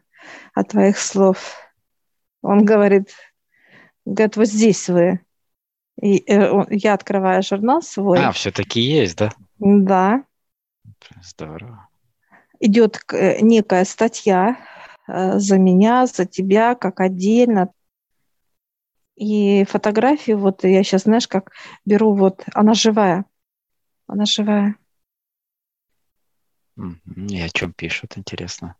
от 0.53 0.69
твоих 0.69 0.97
слов. 0.97 1.55
Он 2.41 2.65
говорит, 2.65 3.09
говорит, 4.05 4.37
вот 4.37 4.47
здесь 4.47 4.89
вы. 4.89 5.21
И 6.01 6.23
э, 6.27 6.65
я 6.69 6.93
открываю 6.93 7.43
журнал 7.43 7.81
свой. 7.81 8.19
А, 8.19 8.31
все-таки 8.31 8.79
есть, 8.81 9.17
да? 9.17 9.31
Да. 9.59 10.23
Здорово. 11.21 11.87
Идет 12.59 13.01
э, 13.11 13.39
некая 13.41 13.85
статья 13.85 14.57
э, 15.07 15.37
за 15.37 15.57
меня, 15.57 16.05
за 16.07 16.25
тебя, 16.25 16.75
как 16.75 16.99
отдельно. 16.99 17.71
И 19.15 19.65
фотографии, 19.65 20.31
вот 20.31 20.63
я 20.63 20.83
сейчас, 20.83 21.03
знаешь, 21.03 21.27
как 21.27 21.51
беру, 21.85 22.15
вот 22.15 22.43
она 22.53 22.73
живая. 22.73 23.25
Она 24.07 24.25
живая. 24.25 24.75
И 27.29 27.41
о 27.41 27.49
чем 27.49 27.73
пишут, 27.73 28.17
интересно, 28.17 28.75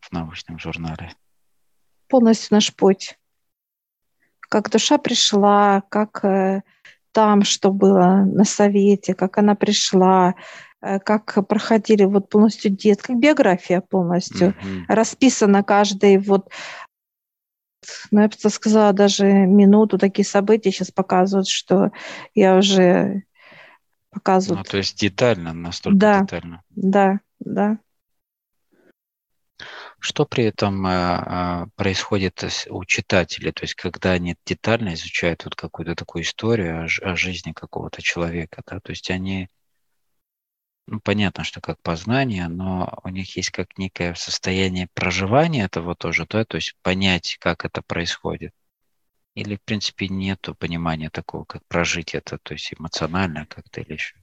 в 0.00 0.12
научном 0.12 0.58
журнале? 0.58 1.12
Полностью 2.08 2.54
наш 2.54 2.74
путь. 2.74 3.18
Как 4.40 4.70
душа 4.70 4.98
пришла, 4.98 5.82
как 5.88 6.24
э, 6.24 6.62
там, 7.12 7.44
что 7.44 7.72
было 7.72 8.24
на 8.24 8.44
совете, 8.44 9.14
как 9.14 9.38
она 9.38 9.54
пришла, 9.54 10.34
э, 10.80 11.00
как 11.00 11.46
проходили 11.48 12.04
вот 12.04 12.28
полностью 12.28 12.70
дет, 12.70 13.02
как 13.02 13.18
биография 13.18 13.80
полностью. 13.80 14.50
Mm-hmm. 14.50 14.84
Расписано 14.88 15.64
каждый 15.64 16.18
вот 16.18 16.50
ну, 18.10 18.22
я 18.22 18.28
бы 18.28 18.50
сказала, 18.50 18.92
даже 18.92 19.26
минуту 19.26 19.98
такие 19.98 20.24
события 20.24 20.70
сейчас 20.70 20.90
показывают, 20.90 21.48
что 21.48 21.90
я 22.34 22.56
уже 22.56 23.24
показывают. 24.14 24.66
Ну, 24.66 24.70
то 24.70 24.76
есть 24.78 24.98
детально, 24.98 25.52
настолько 25.52 25.98
да, 25.98 26.20
детально. 26.20 26.62
Да, 26.70 27.20
да. 27.40 27.78
Что 29.98 30.26
при 30.26 30.44
этом 30.44 30.86
э, 30.86 31.66
происходит 31.76 32.44
у 32.68 32.84
читателей? 32.84 33.52
То 33.52 33.64
есть, 33.64 33.74
когда 33.74 34.12
они 34.12 34.36
детально 34.44 34.94
изучают 34.94 35.44
вот 35.44 35.54
какую-то 35.54 35.94
такую 35.94 36.24
историю 36.24 36.84
о, 36.84 37.10
о 37.10 37.16
жизни 37.16 37.52
какого-то 37.52 38.02
человека, 38.02 38.62
да, 38.66 38.80
то 38.80 38.90
есть 38.90 39.10
они, 39.10 39.48
ну, 40.86 41.00
понятно, 41.00 41.44
что 41.44 41.60
как 41.60 41.80
познание, 41.80 42.48
но 42.48 42.98
у 43.02 43.08
них 43.08 43.36
есть 43.36 43.50
как 43.50 43.78
некое 43.78 44.14
состояние 44.14 44.88
проживания 44.92 45.64
этого 45.64 45.94
тоже, 45.94 46.26
да, 46.28 46.44
то 46.44 46.56
есть 46.56 46.74
понять, 46.82 47.38
как 47.40 47.64
это 47.64 47.80
происходит. 47.80 48.52
Или, 49.34 49.56
в 49.56 49.62
принципе, 49.62 50.08
нету 50.08 50.54
понимания 50.54 51.10
такого, 51.10 51.44
как 51.44 51.62
прожить 51.66 52.14
это, 52.14 52.38
то 52.38 52.54
есть 52.54 52.72
эмоционально 52.78 53.46
как-то 53.46 53.80
или 53.80 53.94
еще? 53.94 54.16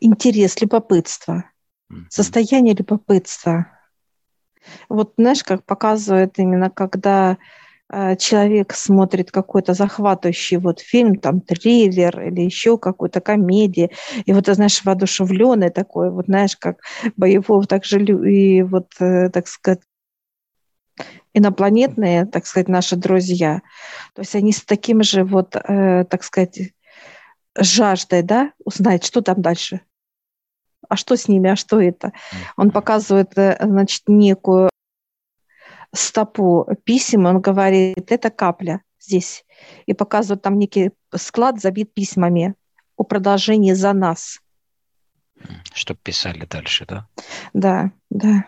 Интерес, 0.00 0.60
любопытство. 0.60 1.50
Mm-hmm. 1.90 2.06
Состояние 2.10 2.74
любопытства. 2.74 3.66
Вот 4.88 5.14
знаешь, 5.16 5.42
как 5.42 5.64
показывает 5.64 6.38
именно, 6.38 6.68
когда 6.68 7.38
э, 7.88 8.16
человек 8.16 8.74
смотрит 8.74 9.30
какой-то 9.30 9.72
захватывающий 9.72 10.58
вот 10.58 10.80
фильм, 10.80 11.16
там 11.16 11.40
триллер 11.40 12.20
или 12.20 12.42
еще 12.42 12.76
какую-то 12.76 13.20
комедию, 13.20 13.90
и 14.26 14.32
вот, 14.32 14.46
знаешь, 14.46 14.84
воодушевленный 14.84 15.70
такой, 15.70 16.10
вот 16.10 16.26
знаешь, 16.26 16.56
как 16.56 16.80
боевого, 17.16 17.64
так 17.66 17.84
же 17.84 18.04
и 18.04 18.62
вот, 18.62 18.88
э, 19.00 19.30
так 19.30 19.48
сказать, 19.48 19.80
инопланетные, 21.34 22.26
так 22.26 22.46
сказать, 22.46 22.68
наши 22.68 22.96
друзья. 22.96 23.62
То 24.14 24.22
есть 24.22 24.34
они 24.34 24.52
с 24.52 24.62
таким 24.62 25.02
же 25.02 25.24
вот, 25.24 25.54
э, 25.56 26.04
так 26.04 26.24
сказать, 26.24 26.72
жаждой, 27.58 28.22
да, 28.22 28.52
узнать, 28.64 29.04
что 29.04 29.20
там 29.20 29.42
дальше. 29.42 29.80
А 30.88 30.96
что 30.96 31.16
с 31.16 31.28
ними, 31.28 31.50
а 31.50 31.56
что 31.56 31.80
это? 31.80 32.12
Он 32.56 32.70
показывает, 32.70 33.36
э, 33.36 33.56
значит, 33.60 34.04
некую 34.06 34.70
стопу 35.94 36.66
писем, 36.84 37.26
он 37.26 37.40
говорит, 37.40 38.10
это 38.12 38.30
капля 38.30 38.82
здесь. 38.98 39.44
И 39.86 39.94
показывает 39.94 40.42
там 40.42 40.58
некий 40.58 40.92
склад, 41.14 41.60
забит 41.60 41.92
письмами 41.92 42.54
о 42.96 43.04
продолжении 43.04 43.72
за 43.72 43.92
нас. 43.92 44.40
Чтоб 45.74 45.98
писали 45.98 46.46
дальше, 46.46 46.86
да? 46.86 47.06
Да, 47.52 47.92
да 48.10 48.46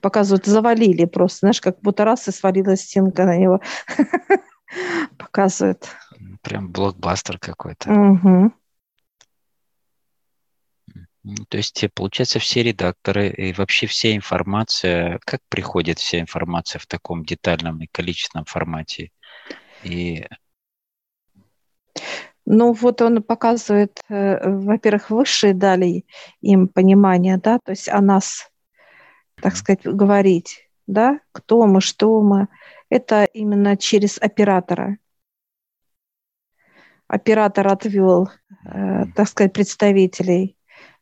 показывают, 0.00 0.46
завалили 0.46 1.04
просто, 1.04 1.38
знаешь, 1.40 1.60
как 1.60 1.80
будто 1.80 2.04
раз 2.04 2.28
и 2.28 2.32
свалилась 2.32 2.82
стенка 2.82 3.24
на 3.24 3.36
него. 3.36 3.60
Показывают. 5.18 5.88
Прям 6.42 6.70
блокбастер 6.70 7.38
какой-то. 7.38 7.90
Угу. 7.92 8.52
То 11.48 11.56
есть, 11.56 11.82
э, 11.84 11.88
получается, 11.88 12.38
все 12.38 12.62
редакторы 12.62 13.28
и 13.28 13.52
вообще 13.52 13.86
вся 13.86 14.14
информация, 14.14 15.20
как 15.24 15.40
приходит 15.48 15.98
вся 15.98 16.20
информация 16.20 16.78
в 16.78 16.86
таком 16.86 17.24
детальном 17.24 17.80
и 17.80 17.86
количественном 17.86 18.44
формате? 18.44 19.10
И... 19.82 20.26
Ну, 22.46 22.72
вот 22.72 23.02
он 23.02 23.22
показывает, 23.22 24.00
э, 24.08 24.48
во-первых, 24.48 25.10
высшие 25.10 25.52
дали 25.52 26.06
им 26.40 26.68
понимание, 26.68 27.36
да, 27.36 27.58
то 27.62 27.72
есть 27.72 27.88
о 27.88 28.00
нас, 28.00 28.50
так 29.40 29.56
сказать, 29.56 29.84
говорить, 29.84 30.68
да, 30.86 31.20
кто 31.32 31.66
мы, 31.66 31.80
что 31.80 32.20
мы. 32.22 32.48
Это 32.88 33.24
именно 33.24 33.76
через 33.76 34.18
оператора. 34.18 34.98
Оператор 37.06 37.68
отвел, 37.68 38.28
э, 38.64 39.04
так 39.14 39.28
сказать, 39.28 39.52
представителей 39.52 40.56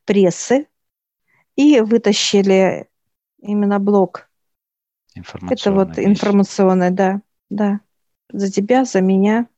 прессы 0.05 0.69
и 1.57 1.81
вытащили 1.81 2.89
именно 3.39 3.79
блок. 3.79 4.29
Это 5.15 5.73
вот 5.73 5.97
вещь. 5.97 6.07
информационный, 6.07 6.91
да, 6.91 7.23
да. 7.49 7.81
За 8.31 8.51
тебя, 8.51 8.85
за 8.85 9.01
меня. 9.01 9.49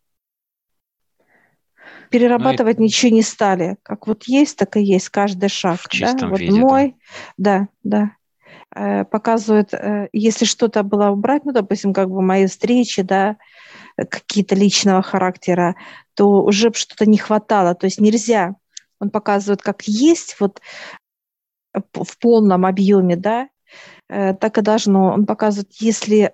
Перерабатывать 2.10 2.78
ну, 2.78 2.84
ничего 2.84 3.12
не 3.12 3.22
стали. 3.22 3.76
Как 3.82 4.06
вот 4.06 4.24
есть, 4.24 4.56
так 4.56 4.76
и 4.76 4.82
есть 4.82 5.08
каждый 5.10 5.48
шаг. 5.48 5.80
В 5.80 5.88
чистом 5.88 6.18
да? 6.18 6.28
Вот 6.28 6.40
виде, 6.40 6.60
мой, 6.60 6.96
да, 7.36 7.68
да. 7.82 8.04
Э, 8.04 8.17
показывают, 9.04 9.72
э, 9.72 10.08
если 10.12 10.44
что-то 10.44 10.82
было 10.82 11.10
убрать, 11.10 11.44
ну, 11.44 11.52
допустим, 11.52 11.92
как 11.94 12.10
бы 12.10 12.20
мои 12.20 12.46
встречи, 12.46 13.02
да, 13.02 13.36
какие-то 13.96 14.54
личного 14.54 15.02
характера, 15.02 15.74
то 16.14 16.42
уже 16.44 16.72
что-то 16.74 17.06
не 17.06 17.18
хватало. 17.18 17.74
То 17.74 17.86
есть 17.86 18.00
нельзя. 18.00 18.54
Он 19.00 19.10
показывает, 19.10 19.62
как 19.62 19.82
есть, 19.82 20.36
вот 20.38 20.60
в 21.72 22.18
полном 22.18 22.66
объеме, 22.66 23.16
да, 23.16 23.48
э, 24.08 24.34
так 24.34 24.58
и 24.58 24.62
должно. 24.62 25.14
Он 25.14 25.26
показывает, 25.26 25.72
если 25.80 26.32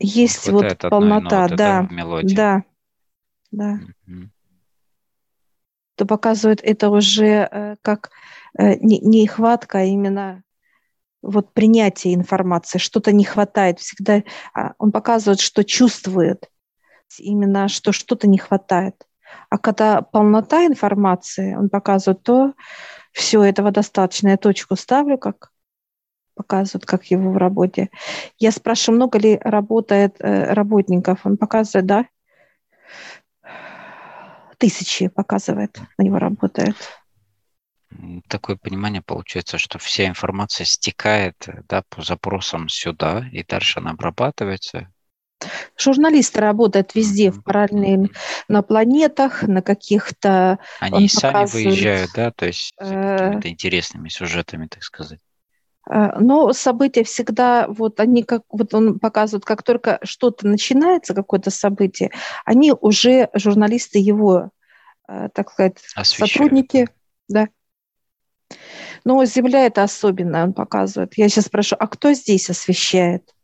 есть 0.00 0.48
вот 0.48 0.78
полнота, 0.78 1.48
да, 1.48 1.88
да, 2.22 2.64
да, 3.50 3.80
mm 4.06 4.28
то 5.96 6.06
показывает 6.06 6.60
это 6.62 6.90
уже 6.90 7.76
как 7.82 8.12
не, 8.56 9.00
не 9.00 9.26
хватка, 9.26 9.78
а 9.78 9.82
именно 9.82 10.44
вот 11.22 11.52
принятие 11.52 12.14
информации, 12.14 12.78
что-то 12.78 13.12
не 13.12 13.24
хватает. 13.24 13.80
Всегда 13.80 14.22
а, 14.54 14.74
он 14.78 14.92
показывает, 14.92 15.40
что 15.40 15.64
чувствует, 15.64 16.48
именно 17.18 17.68
что 17.68 17.92
что-то 17.92 18.28
не 18.28 18.38
хватает. 18.38 18.94
А 19.50 19.58
когда 19.58 20.02
полнота 20.02 20.64
информации, 20.66 21.54
он 21.54 21.68
показывает, 21.68 22.22
то 22.22 22.54
все, 23.12 23.42
этого 23.42 23.70
достаточно. 23.70 24.28
Я 24.28 24.36
точку 24.36 24.76
ставлю, 24.76 25.18
как 25.18 25.50
показывают, 26.34 26.86
как 26.86 27.04
его 27.06 27.32
в 27.32 27.36
работе. 27.36 27.90
Я 28.38 28.52
спрашиваю, 28.52 28.96
много 28.96 29.18
ли 29.18 29.38
работает 29.42 30.16
э, 30.20 30.52
работников. 30.52 31.26
Он 31.26 31.36
показывает, 31.36 31.86
да, 31.86 32.06
тысячи 34.56 35.08
показывает, 35.08 35.80
на 35.98 36.04
него 36.04 36.18
работает. 36.18 36.76
Такое 38.28 38.56
понимание 38.56 39.02
получается, 39.02 39.58
что 39.58 39.78
вся 39.78 40.06
информация 40.06 40.64
стекает 40.66 41.48
да, 41.68 41.82
по 41.88 42.02
запросам 42.02 42.68
сюда, 42.68 43.26
и 43.32 43.42
дальше 43.42 43.78
она 43.80 43.92
обрабатывается. 43.92 44.92
Журналисты 45.76 46.40
работают 46.40 46.94
везде, 46.94 47.30
в 47.30 47.42
параллельно, 47.42 48.08
на 48.48 48.62
планетах, 48.62 49.42
на 49.42 49.62
каких-то... 49.62 50.58
Они 50.80 51.04
и 51.04 51.08
сами 51.08 51.46
выезжают, 51.50 52.10
да, 52.14 52.32
то 52.32 52.46
есть 52.46 52.74
э, 52.78 53.16
какими-то 53.16 53.48
интересными 53.48 54.08
сюжетами, 54.08 54.66
так 54.66 54.82
сказать. 54.82 55.20
Э, 55.88 56.18
но 56.18 56.52
события 56.52 57.04
всегда, 57.04 57.68
вот 57.68 58.00
они 58.00 58.24
как, 58.24 58.42
вот 58.50 58.74
он 58.74 58.98
показывает, 58.98 59.44
как 59.44 59.62
только 59.62 60.00
что-то 60.02 60.46
начинается, 60.48 61.14
какое-то 61.14 61.50
событие, 61.50 62.10
они 62.44 62.72
уже, 62.72 63.30
журналисты 63.32 64.00
его, 64.00 64.50
э, 65.08 65.28
так 65.32 65.52
сказать, 65.52 65.76
Освещают. 65.94 66.32
сотрудники, 66.32 66.88
да. 67.28 67.48
Но 69.04 69.24
Земля 69.24 69.66
это 69.66 69.82
особенно, 69.82 70.44
он 70.44 70.52
показывает. 70.52 71.16
Я 71.16 71.28
сейчас 71.28 71.46
спрашиваю, 71.46 71.82
а 71.82 71.86
кто 71.88 72.12
здесь 72.12 72.50
освещает? 72.50 73.34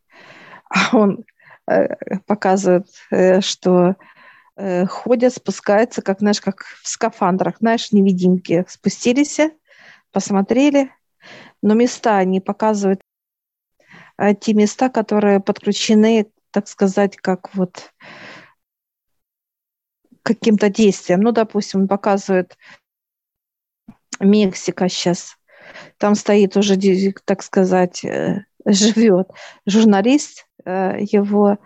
А 0.69 0.97
он 0.97 1.25
э, 1.69 2.19
показывает, 2.27 2.87
что 3.45 3.97
ходят, 4.89 5.35
спускаются, 5.35 6.01
как, 6.01 6.21
знаешь, 6.21 6.41
как 6.41 6.63
в 6.63 6.87
скафандрах, 6.87 7.57
знаешь, 7.59 7.91
невидимки. 7.91 8.65
Спустились, 8.69 9.41
посмотрели, 10.13 10.93
но 11.61 11.75
места 11.75 12.19
они 12.19 12.41
показывают 12.41 13.01
те 14.41 14.55
места, 14.55 14.91
которые 14.91 15.41
подключены, 15.41 16.31
так 16.53 16.69
сказать, 16.69 17.17
как 17.17 17.53
вот 17.57 17.93
каким-то 20.23 20.71
действием. 20.71 21.21
Ну, 21.23 21.33
допустим, 21.33 21.81
он 21.81 21.89
показывает 21.89 22.57
Мексика 24.21 24.89
сейчас. 24.89 25.37
Там 25.99 26.15
стоит 26.15 26.57
уже, 26.57 26.77
так 27.25 27.43
сказать, 27.43 28.05
э, 28.05 28.45
живет 28.67 29.29
журналист 29.67 30.47
э, 30.65 30.99
его, 31.01 31.59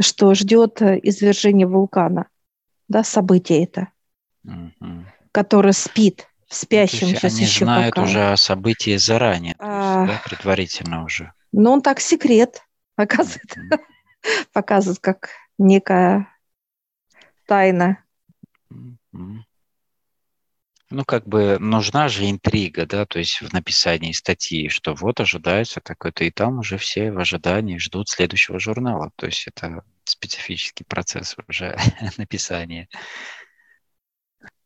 что 0.00 0.34
ждет 0.34 0.82
извержения 0.82 1.66
вулкана, 1.66 2.28
да, 2.88 3.04
событие 3.04 3.64
это, 3.64 3.88
mm-hmm. 4.46 5.04
который 5.32 5.72
спит 5.72 6.28
спящим 6.48 7.08
ну, 7.08 7.14
сейчас 7.14 7.34
они 7.34 7.44
еще 7.44 7.64
знают 7.64 7.94
пока. 7.94 8.06
уже 8.06 8.32
о 8.32 8.36
событии 8.36 8.96
заранее, 8.96 9.56
а... 9.58 10.04
есть, 10.04 10.12
да, 10.12 10.22
предварительно 10.28 11.04
уже. 11.04 11.32
Ну, 11.52 11.72
он 11.72 11.82
так 11.82 12.00
секрет 12.00 12.62
показывает, 12.94 13.56
показывает 14.52 14.98
как 15.00 15.30
некая 15.58 16.28
тайна. 17.46 17.98
Mm-hmm. 18.72 19.38
Ну, 20.94 21.04
как 21.04 21.26
бы 21.26 21.58
нужна 21.58 22.08
же 22.08 22.30
интрига, 22.30 22.86
да, 22.86 23.04
то 23.04 23.18
есть 23.18 23.42
в 23.42 23.52
написании 23.52 24.12
статьи, 24.12 24.68
что 24.68 24.94
вот 24.94 25.20
ожидается 25.20 25.80
такой-то, 25.80 26.24
и 26.24 26.30
там 26.30 26.60
уже 26.60 26.78
все 26.78 27.10
в 27.10 27.18
ожидании 27.18 27.78
ждут 27.78 28.08
следующего 28.08 28.58
журнала. 28.60 29.10
То 29.16 29.26
есть 29.26 29.46
это 29.46 29.82
специфический 30.04 30.84
процесс 30.84 31.36
уже 31.48 31.76
написания 32.16 32.88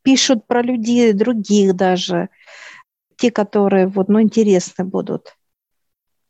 пишут 0.09 0.47
про 0.47 0.63
людей 0.63 1.13
других 1.13 1.77
даже, 1.77 2.31
те, 3.17 3.31
которые 3.31 3.87
вот, 3.87 4.09
ну, 4.09 4.23
интересны 4.23 4.85
будут 4.85 5.37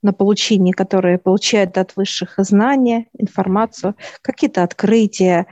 на 0.03 0.13
получение, 0.13 0.75
которые 0.75 1.19
получают 1.19 1.79
от 1.79 1.95
высших 1.95 2.35
знания, 2.39 3.07
информацию, 3.17 3.95
какие-то 4.21 4.65
открытия, 4.65 5.47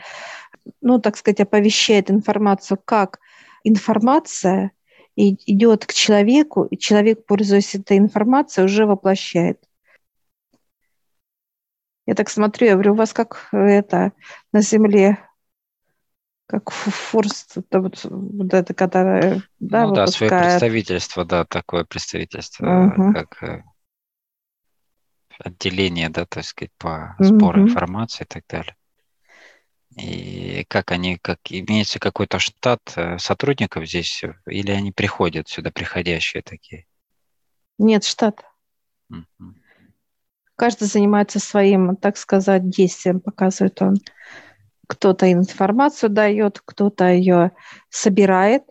ну, 0.81 1.01
так 1.01 1.17
сказать, 1.17 1.39
оповещает 1.39 2.11
информацию, 2.11 2.81
как 2.85 3.21
информация 3.69 4.73
идет 5.17 5.87
к 5.87 5.93
человеку, 5.93 6.65
и 6.65 6.77
человек, 6.77 7.25
пользуясь 7.27 7.75
этой 7.75 7.97
информацией, 7.99 8.67
уже 8.67 8.87
воплощает. 8.87 9.63
Я 12.07 12.15
так 12.15 12.29
смотрю, 12.29 12.69
я 12.69 12.73
говорю, 12.75 12.93
у 12.93 12.97
вас 12.97 13.13
как 13.13 13.49
это 13.53 14.13
на 14.53 14.61
Земле 14.61 15.19
как 16.47 16.71
Форст, 16.71 17.57
это 17.57 17.81
вот, 17.81 18.05
вот 18.05 18.55
это, 18.55 18.73
которое, 18.73 19.43
да, 19.59 19.87
ну, 19.89 19.95
да, 19.95 20.07
свое 20.07 20.31
представительство, 20.31 21.25
да, 21.25 21.45
такое 21.45 21.83
представительство, 21.85 22.87
угу. 22.87 23.13
как 23.13 23.43
э, 23.43 23.65
отделение, 25.41 26.09
да, 26.09 26.25
так 26.25 26.45
сказать, 26.45 26.71
по 26.79 27.17
сбору 27.19 27.63
угу. 27.63 27.69
информации 27.69 28.23
и 28.23 28.27
так 28.27 28.45
далее. 28.49 28.77
И 29.97 30.65
как 30.69 30.93
они, 30.93 31.17
как 31.17 31.39
имеется 31.49 31.99
какой-то 31.99 32.39
штат 32.39 32.81
э, 32.97 33.19
сотрудников 33.19 33.87
здесь, 33.87 34.23
или 34.47 34.71
они 34.71 34.93
приходят 34.93 35.49
сюда, 35.49 35.71
приходящие 35.71 36.43
такие? 36.43 36.87
Нет, 37.79 38.05
штат. 38.05 38.45
Угу. 39.09 39.55
Каждый 40.57 40.85
занимается 40.85 41.39
своим, 41.39 41.97
так 41.97 42.17
сказать, 42.17 42.69
действием, 42.69 43.21
показывает 43.21 43.81
он 43.81 43.97
кто-то 44.87 45.33
информацию 45.33 46.11
дает, 46.11 46.61
кто-то 46.65 47.09
ее 47.09 47.53
собирает, 47.91 48.63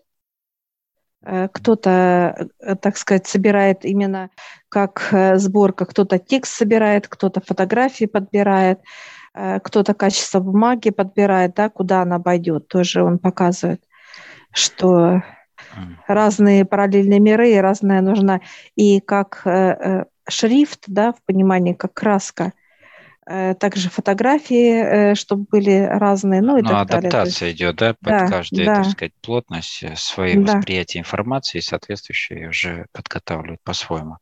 э, 1.24 1.48
кто-то, 1.50 2.50
э, 2.60 2.76
так 2.76 2.98
сказать, 2.98 3.28
собирает 3.28 3.86
именно 3.86 4.30
как 4.70 5.10
э, 5.12 5.38
сборка, 5.38 5.86
кто-то 5.86 6.20
текст 6.20 6.54
собирает, 6.54 7.08
кто-то 7.08 7.42
фотографии 7.42 8.06
подбирает, 8.06 8.80
кто-то 9.64 9.94
качество 9.94 10.40
бумаги 10.40 10.92
подбирает, 10.92 11.56
да, 11.56 11.70
куда 11.70 12.02
она 12.02 12.20
пойдет. 12.20 12.68
Тоже 12.70 13.04
он 13.04 13.20
показывает, 13.20 13.82
что 14.52 15.24
разные 16.08 16.64
параллельные 16.64 17.20
миры, 17.20 17.60
разная 17.60 18.00
нужна. 18.02 18.40
И 18.76 19.02
как 19.02 19.42
шрифт, 20.30 20.84
да, 20.88 21.12
в 21.12 21.22
понимании, 21.24 21.74
как 21.74 21.94
краска– 21.94 22.54
Э, 23.28 23.56
также 23.56 23.90
фотографии, 23.90 25.12
э, 25.12 25.16
чтобы 25.16 25.46
были 25.50 25.80
разные, 25.80 26.44
ну 26.44 26.58
и 26.58 26.62
ну, 26.62 26.70
так 26.70 26.82
адаптация 26.82 27.02
далее. 27.02 27.10
адаптация 27.10 27.52
идет, 27.54 27.76
да, 27.78 27.94
под 27.96 28.04
да, 28.04 28.28
каждую, 28.28 28.66
да. 28.66 28.76
так 28.76 28.86
сказать, 28.86 29.14
плотность, 29.22 29.82
э, 29.82 29.96
свое 29.96 30.36
да. 30.36 30.54
восприятие 30.54 31.02
информации, 31.02 31.60
соответствующее 31.60 32.50
уже 32.50 32.86
подготавливают 32.92 33.62
по-своему. 33.64 34.18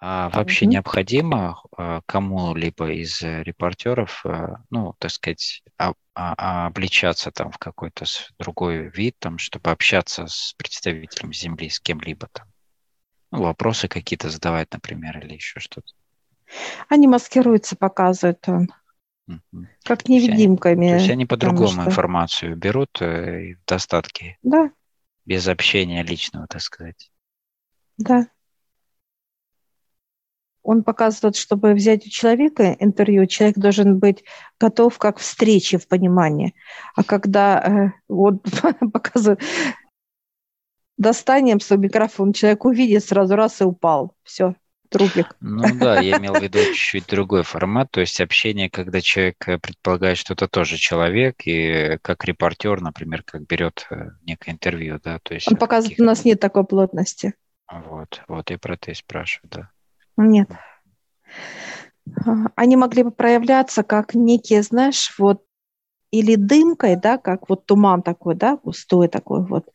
А 0.00 0.28
вообще 0.30 0.64
mm-hmm. 0.64 0.68
необходимо 0.68 1.62
кому-либо 2.06 2.92
из 2.92 3.22
репортеров, 3.22 4.24
ну, 4.70 4.94
так 4.98 5.10
сказать, 5.10 5.62
а, 5.78 5.94
а, 6.14 6.66
обличаться 6.66 7.30
там 7.30 7.50
в 7.50 7.58
какой-то 7.58 8.04
другой 8.38 8.88
вид, 8.90 9.16
там, 9.18 9.38
чтобы 9.38 9.70
общаться 9.70 10.26
с 10.26 10.54
представителем 10.56 11.32
Земли, 11.32 11.68
с 11.70 11.80
кем-либо 11.80 12.28
там? 12.32 12.46
Ну, 13.30 13.42
вопросы 13.42 13.88
какие-то 13.88 14.30
задавать, 14.30 14.72
например, 14.72 15.18
или 15.18 15.34
еще 15.34 15.58
что-то. 15.58 15.92
Они 16.88 17.08
маскируются, 17.08 17.74
показывают 17.74 18.46
он. 18.48 18.68
Угу. 19.26 19.66
Как 19.84 20.08
невидимками. 20.08 20.90
То 20.90 20.96
есть 20.96 21.10
они 21.10 21.26
по-другому 21.26 21.68
что... 21.68 21.84
информацию 21.86 22.56
берут 22.56 23.00
э, 23.00 23.54
в 23.54 23.64
достатке. 23.66 24.38
Да. 24.42 24.70
Без 25.24 25.48
общения 25.48 26.02
личного, 26.02 26.46
так 26.46 26.60
сказать. 26.60 27.10
Да. 27.96 28.28
Он 30.64 30.82
показывает, 30.82 31.36
чтобы 31.36 31.74
взять 31.74 32.06
у 32.06 32.10
человека 32.10 32.76
интервью, 32.80 33.26
человек 33.26 33.56
должен 33.56 33.98
быть 33.98 34.24
готов 34.58 34.98
как 34.98 35.18
встрече 35.18 35.78
в 35.78 35.86
понимании. 35.86 36.54
А 36.96 37.04
когда 37.04 37.60
э, 37.60 37.90
вот 38.08 38.42
показывает 38.92 39.40
достанием 40.96 41.60
свой 41.60 41.78
микрофон, 41.78 42.32
человек 42.32 42.64
увидит 42.64 43.04
сразу 43.04 43.36
раз 43.36 43.60
и 43.60 43.64
упал. 43.64 44.16
Все 44.22 44.54
трупик. 44.94 45.36
Ну 45.40 45.64
да, 45.78 46.00
я 46.00 46.18
имел 46.18 46.34
в 46.34 46.42
виду 46.42 46.58
чуть-чуть 46.58 47.06
другой 47.06 47.42
формат, 47.42 47.90
то 47.90 48.00
есть 48.00 48.20
общение, 48.20 48.70
когда 48.70 49.00
человек 49.00 49.36
э, 49.48 49.58
предполагает, 49.58 50.18
что 50.18 50.34
это 50.34 50.46
тоже 50.46 50.76
человек, 50.76 51.42
и 51.46 51.98
как 52.00 52.24
репортер, 52.24 52.80
например, 52.80 53.22
как 53.24 53.46
берет 53.46 53.86
э, 53.90 54.10
некое 54.22 54.52
интервью, 54.52 55.00
да, 55.02 55.18
то 55.22 55.34
есть... 55.34 55.50
Он 55.50 55.56
показывает, 55.56 56.00
у 56.00 56.04
нас 56.04 56.24
нет 56.24 56.40
такой 56.40 56.64
плотности. 56.64 57.34
Вот, 57.70 58.22
вот 58.28 58.50
и 58.50 58.56
про 58.56 58.74
это 58.74 58.92
и 58.92 58.94
спрашиваю, 58.94 59.50
да. 59.50 59.70
Нет. 60.16 60.48
А, 62.26 62.46
они 62.56 62.76
могли 62.76 63.02
бы 63.02 63.10
проявляться 63.10 63.82
как 63.82 64.14
некие, 64.14 64.62
знаешь, 64.62 65.14
вот 65.18 65.42
или 66.10 66.36
дымкой, 66.36 66.96
да, 66.96 67.18
как 67.18 67.48
вот 67.48 67.66
туман 67.66 68.02
такой, 68.02 68.36
да, 68.36 68.56
густой 68.56 69.08
такой 69.08 69.44
вот, 69.44 69.68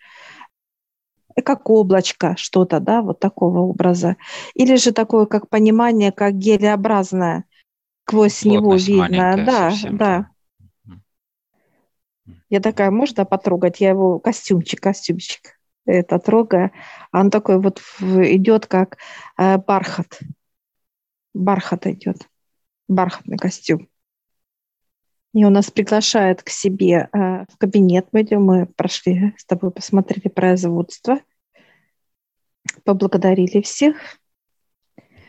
как 1.43 1.69
облачко, 1.69 2.36
что-то, 2.38 2.80
да, 2.80 3.02
вот 3.02 3.19
такого 3.19 3.60
образа. 3.60 4.15
Или 4.54 4.75
же 4.75 4.93
такое, 4.93 5.25
как 5.25 5.49
понимание, 5.49 6.12
как 6.12 6.36
гелеобразное, 6.36 7.43
сквозь 8.06 8.45
него 8.45 8.75
видно. 8.75 9.36
Да, 9.45 9.71
да. 9.91 10.30
Я 12.49 12.62
такая, 12.62 12.89
можно 12.89 13.25
потрогать? 13.25 13.80
Я 13.80 13.89
его 13.89 14.19
костюмчик, 14.19 14.82
костюмчик 14.82 15.59
это 15.86 16.20
трогаю. 16.20 16.72
А 17.12 17.20
он 17.22 17.32
такой 17.32 17.60
вот 17.60 17.82
идет, 18.02 18.68
как 18.68 18.98
э, 19.38 19.58
бархат. 19.58 20.20
Бархат 21.34 21.88
идет. 21.88 22.28
Бархатный 22.88 23.38
костюм. 23.38 23.88
И 25.34 25.46
он 25.46 25.54
нас 25.54 25.70
приглашает 25.70 26.42
к 26.42 26.50
себе 26.50 27.10
э, 27.12 27.46
в 27.52 27.58
кабинет. 27.58 28.08
Мы 28.12 28.22
идем, 28.24 28.44
мы 28.44 28.65
прошли 28.65 29.34
с 29.38 29.46
тобой, 29.46 29.72
посмотрели 29.72 30.28
производство. 30.28 31.20
поблагодарили 32.84 33.62
всех. 33.62 33.96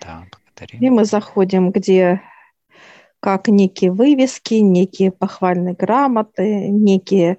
Да, 0.00 0.26
благодарим. 0.30 0.82
И 0.82 0.90
мы 0.90 1.04
заходим, 1.04 1.70
где 1.70 2.22
как 3.20 3.48
некие 3.48 3.92
вывески, 3.92 4.54
некие 4.54 5.12
похвальные 5.12 5.74
грамоты, 5.74 6.68
некие 6.68 7.38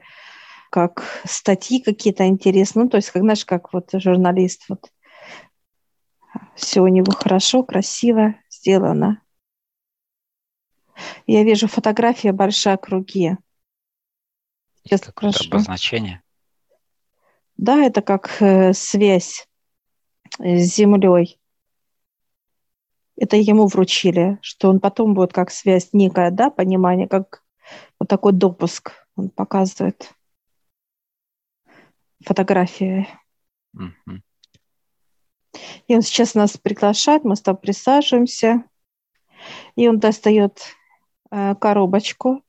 как 0.71 1.03
статьи 1.25 1.81
какие-то 1.81 2.25
интересные. 2.25 2.85
Ну, 2.85 2.89
то 2.89 2.97
есть, 2.97 3.11
как, 3.11 3.21
знаешь, 3.21 3.45
как 3.45 3.73
вот 3.73 3.89
журналист, 3.93 4.65
вот 4.69 4.89
все 6.55 6.79
у 6.79 6.87
него 6.87 7.11
хорошо, 7.11 7.61
красиво 7.61 8.35
сделано. 8.49 9.21
Я 11.27 11.43
вижу 11.43 11.67
фотография 11.67 12.31
большая 12.31 12.77
круги. 12.77 13.35
Сейчас 14.83 15.01
прошу. 15.13 15.49
обозначение? 15.49 16.23
Да, 17.57 17.83
это 17.83 18.01
как 18.01 18.41
э, 18.41 18.73
связь 18.73 19.47
с 20.39 20.75
землей. 20.75 21.37
Это 23.17 23.35
ему 23.35 23.67
вручили, 23.67 24.39
что 24.41 24.69
он 24.69 24.79
потом 24.79 25.13
будет 25.13 25.33
как 25.33 25.51
связь 25.51 25.89
некая, 25.91 26.31
да, 26.31 26.49
понимание, 26.49 27.09
как 27.09 27.43
вот 27.99 28.07
такой 28.07 28.31
допуск 28.31 28.93
он 29.17 29.29
показывает. 29.29 30.13
Фотографии. 32.25 33.07
Mm-hmm. 33.75 34.19
И 35.87 35.95
он 35.95 36.01
сейчас 36.01 36.35
нас 36.35 36.57
приглашает, 36.57 37.23
мы 37.23 37.35
с 37.35 37.41
тобой 37.41 37.61
присаживаемся, 37.61 38.63
и 39.75 39.87
он 39.87 39.99
достает 39.99 40.59
э, 41.31 41.55
коробочку, 41.55 42.43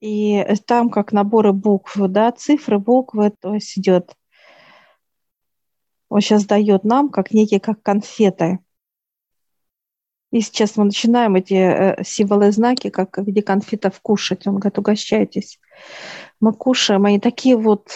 и 0.00 0.44
там 0.66 0.90
как 0.90 1.12
наборы 1.12 1.52
букв, 1.52 1.96
да, 1.96 2.30
цифры, 2.32 2.78
буквы, 2.78 3.30
то 3.30 3.54
есть 3.54 3.78
идет. 3.78 4.14
Он 6.08 6.20
сейчас 6.20 6.44
дает 6.44 6.84
нам 6.84 7.08
как 7.08 7.32
некие 7.32 7.60
как 7.60 7.82
конфеты. 7.82 8.58
И 10.30 10.40
сейчас 10.40 10.76
мы 10.76 10.84
начинаем 10.84 11.36
эти 11.36 11.54
э, 11.54 12.04
символы, 12.04 12.50
знаки, 12.50 12.90
как 12.90 13.18
в 13.18 13.24
виде 13.24 13.40
конфетов 13.40 14.00
кушать. 14.00 14.46
Он 14.46 14.56
говорит, 14.56 14.78
угощайтесь. 14.78 15.60
Мы 16.40 16.52
кушаем, 16.52 17.04
они 17.06 17.20
такие 17.20 17.56
вот, 17.56 17.88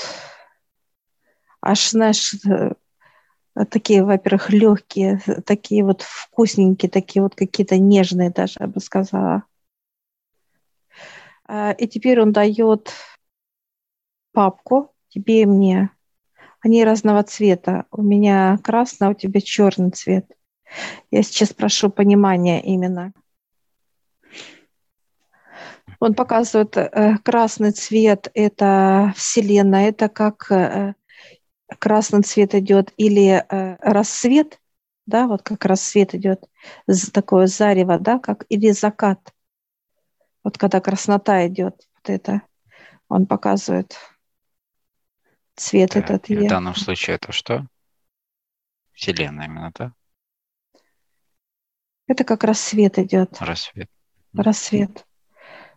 аж, 1.60 1.90
знаешь, 1.90 2.34
э, 2.46 2.72
такие, 3.70 4.04
во-первых, 4.04 4.50
легкие, 4.50 5.20
такие 5.44 5.84
вот 5.84 6.02
вкусненькие, 6.02 6.90
такие 6.90 7.22
вот 7.22 7.34
какие-то 7.34 7.78
нежные 7.78 8.30
даже, 8.30 8.54
я 8.60 8.66
бы 8.66 8.80
сказала. 8.80 9.44
А, 11.46 11.72
и 11.72 11.86
теперь 11.88 12.20
он 12.20 12.32
дает 12.32 12.92
папку 14.32 14.92
тебе 15.08 15.42
и 15.42 15.46
мне. 15.46 15.90
Они 16.60 16.84
разного 16.84 17.22
цвета. 17.22 17.86
У 17.90 18.02
меня 18.02 18.58
красный, 18.62 19.08
а 19.08 19.10
у 19.10 19.14
тебя 19.14 19.40
черный 19.40 19.90
цвет. 19.90 20.26
Я 21.10 21.22
сейчас 21.22 21.52
прошу 21.52 21.88
понимания 21.88 22.62
именно. 22.62 23.12
Он 26.00 26.14
показывает 26.14 26.76
э, 26.76 27.16
красный 27.24 27.72
цвет– 27.72 28.30
это 28.34 29.12
Вселенная, 29.16 29.88
это 29.88 30.08
как 30.08 30.46
э, 30.50 30.94
красный 31.78 32.22
цвет 32.22 32.54
идет 32.54 32.92
или 32.96 33.44
э, 33.48 33.76
рассвет, 33.80 34.60
да, 35.06 35.26
вот 35.26 35.42
как 35.42 35.64
рассвет 35.64 36.14
идет, 36.14 36.44
такое 37.12 37.46
зарево, 37.46 37.98
да, 37.98 38.18
как 38.18 38.44
или 38.48 38.70
закат. 38.70 39.32
Вот 40.44 40.58
когда 40.58 40.80
краснота 40.80 41.46
идет, 41.46 41.86
вот 41.94 42.10
это 42.10 42.42
он 43.08 43.26
показывает 43.26 43.96
цвет 45.56 45.90
так, 45.90 46.10
этот. 46.10 46.28
в 46.28 46.48
данном 46.48 46.74
случае 46.74 47.16
это 47.16 47.32
что? 47.32 47.66
Вселенная 48.92 49.46
именно, 49.46 49.72
да? 49.74 49.92
Это 52.06 52.24
как 52.24 52.44
рассвет 52.44 52.98
идет. 52.98 53.36
Рассвет. 53.40 53.90
Рассвет. 54.32 55.06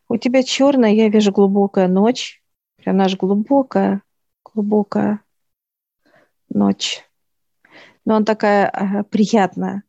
У 0.08 0.18
тебя 0.18 0.44
черная, 0.44 0.92
я 0.92 1.10
вижу 1.10 1.32
глубокая 1.32 1.88
ночь. 1.88 2.42
Прям 2.78 2.98
наш 2.98 3.16
глубокая, 3.16 4.02
глубокая 4.44 5.22
ночь. 6.54 7.04
Но 8.06 8.16
она 8.16 8.26
такая 8.26 8.68
ага, 8.70 9.04
приятная. 9.04 9.84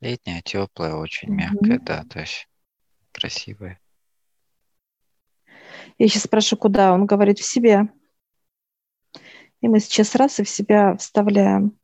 Летняя, 0.00 0.42
теплая, 0.42 0.94
очень 0.94 1.28
mm-hmm. 1.28 1.34
мягкая, 1.34 1.78
да, 1.78 2.04
то 2.04 2.20
есть 2.20 2.48
красивая. 3.12 3.80
Я 5.98 6.08
сейчас 6.08 6.24
спрошу, 6.24 6.56
куда? 6.56 6.92
Он 6.92 7.06
говорит, 7.06 7.38
в 7.38 7.44
себя. 7.44 7.88
И 9.60 9.68
мы 9.68 9.80
сейчас 9.80 10.14
раз 10.14 10.40
и 10.40 10.44
в 10.44 10.48
себя 10.48 10.96
вставляем 10.96 11.78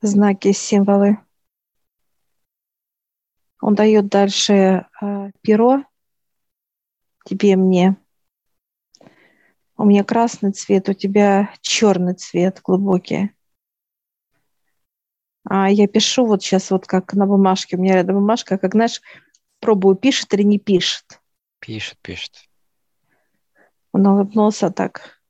знаки, 0.00 0.52
символы. 0.52 1.18
Он 3.60 3.74
дает 3.74 4.08
дальше 4.08 4.86
э, 5.02 5.30
перо 5.42 5.84
тебе 7.26 7.52
и 7.52 7.56
мне. 7.56 7.96
У 9.80 9.86
меня 9.86 10.04
красный 10.04 10.52
цвет, 10.52 10.90
у 10.90 10.92
тебя 10.92 11.54
черный 11.62 12.12
цвет 12.12 12.60
глубокий. 12.62 13.30
А 15.48 15.70
я 15.70 15.88
пишу 15.88 16.26
вот 16.26 16.42
сейчас 16.42 16.70
вот 16.70 16.86
как 16.86 17.14
на 17.14 17.24
бумажке. 17.24 17.78
У 17.78 17.80
меня 17.80 17.94
рядом 17.94 18.16
бумажка, 18.16 18.58
как, 18.58 18.72
знаешь, 18.74 19.00
пробую, 19.58 19.96
пишет 19.96 20.34
или 20.34 20.42
не 20.42 20.58
пишет. 20.58 21.22
Пишет, 21.60 21.98
пишет. 22.02 22.50
Он 23.92 24.06
улыбнулся 24.06 24.70
так. 24.70 25.22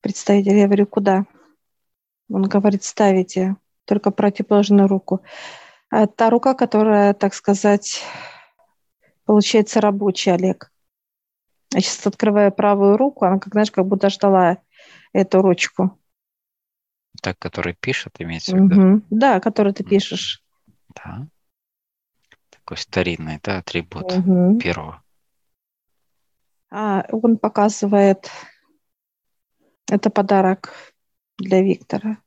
Представитель, 0.00 0.56
я 0.56 0.66
говорю, 0.66 0.86
куда? 0.86 1.26
Он 2.30 2.44
говорит, 2.44 2.84
ставите 2.84 3.56
только 3.84 4.12
противоположную 4.12 4.86
руку. 4.86 5.22
А 5.90 6.06
та 6.06 6.30
рука, 6.30 6.54
которая, 6.54 7.14
так 7.14 7.34
сказать, 7.34 8.04
получается 9.24 9.80
рабочий, 9.80 10.30
Олег. 10.30 10.70
Я 11.72 11.80
сейчас 11.80 12.06
открываю 12.06 12.52
правую 12.52 12.96
руку, 12.96 13.24
она, 13.24 13.38
как 13.38 13.52
знаешь, 13.52 13.70
как 13.70 13.86
будто 13.86 14.08
ждала 14.08 14.58
эту 15.12 15.42
ручку. 15.42 15.98
Так, 17.22 17.38
который 17.38 17.74
пишет, 17.74 18.14
имеется 18.18 18.56
в 18.56 18.60
виду? 18.60 18.80
Угу. 18.80 19.02
Да, 19.10 19.40
который 19.40 19.72
ты 19.72 19.84
пишешь. 19.84 20.42
Да. 20.94 21.26
Такой 22.50 22.76
старинный, 22.76 23.40
да, 23.42 23.58
атрибут 23.58 24.12
угу. 24.12 24.58
перо. 24.58 25.00
А, 26.70 27.04
он 27.10 27.38
показывает, 27.38 28.30
это 29.88 30.10
подарок 30.10 30.72
для 31.38 31.62
Виктора. 31.62 32.18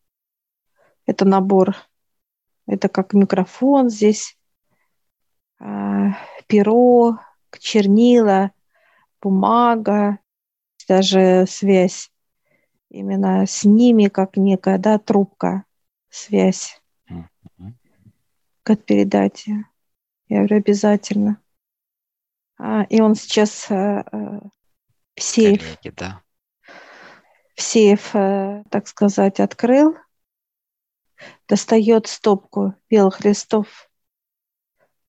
Это 1.06 1.26
набор, 1.26 1.76
это 2.68 2.88
как 2.88 3.14
микрофон 3.14 3.90
здесь, 3.90 4.38
а, 5.60 6.14
перо, 6.48 7.20
чернила, 7.60 8.52
бумага, 9.22 10.20
даже 10.88 11.46
связь 11.48 12.12
именно 12.90 13.46
с 13.46 13.64
ними, 13.64 14.08
как 14.08 14.38
некая 14.38 14.78
да, 14.78 14.98
трубка, 15.00 15.66
связь. 16.10 16.82
Как 18.64 18.84
передать. 18.86 19.46
Я 20.28 20.38
говорю, 20.38 20.58
обязательно. 20.58 21.42
А, 22.58 22.84
и 22.84 23.00
он 23.00 23.16
сейчас 23.16 23.72
э, 23.72 24.04
э, 24.12 24.40
сейф, 25.18 25.62
Коллеги, 25.62 25.96
да. 25.96 26.22
сейф, 27.56 28.14
э, 28.14 28.64
так 28.70 28.88
сказать, 28.88 29.40
открыл, 29.40 29.96
достает 31.48 32.08
стопку 32.08 32.76
белых 32.90 33.24
листов. 33.24 33.90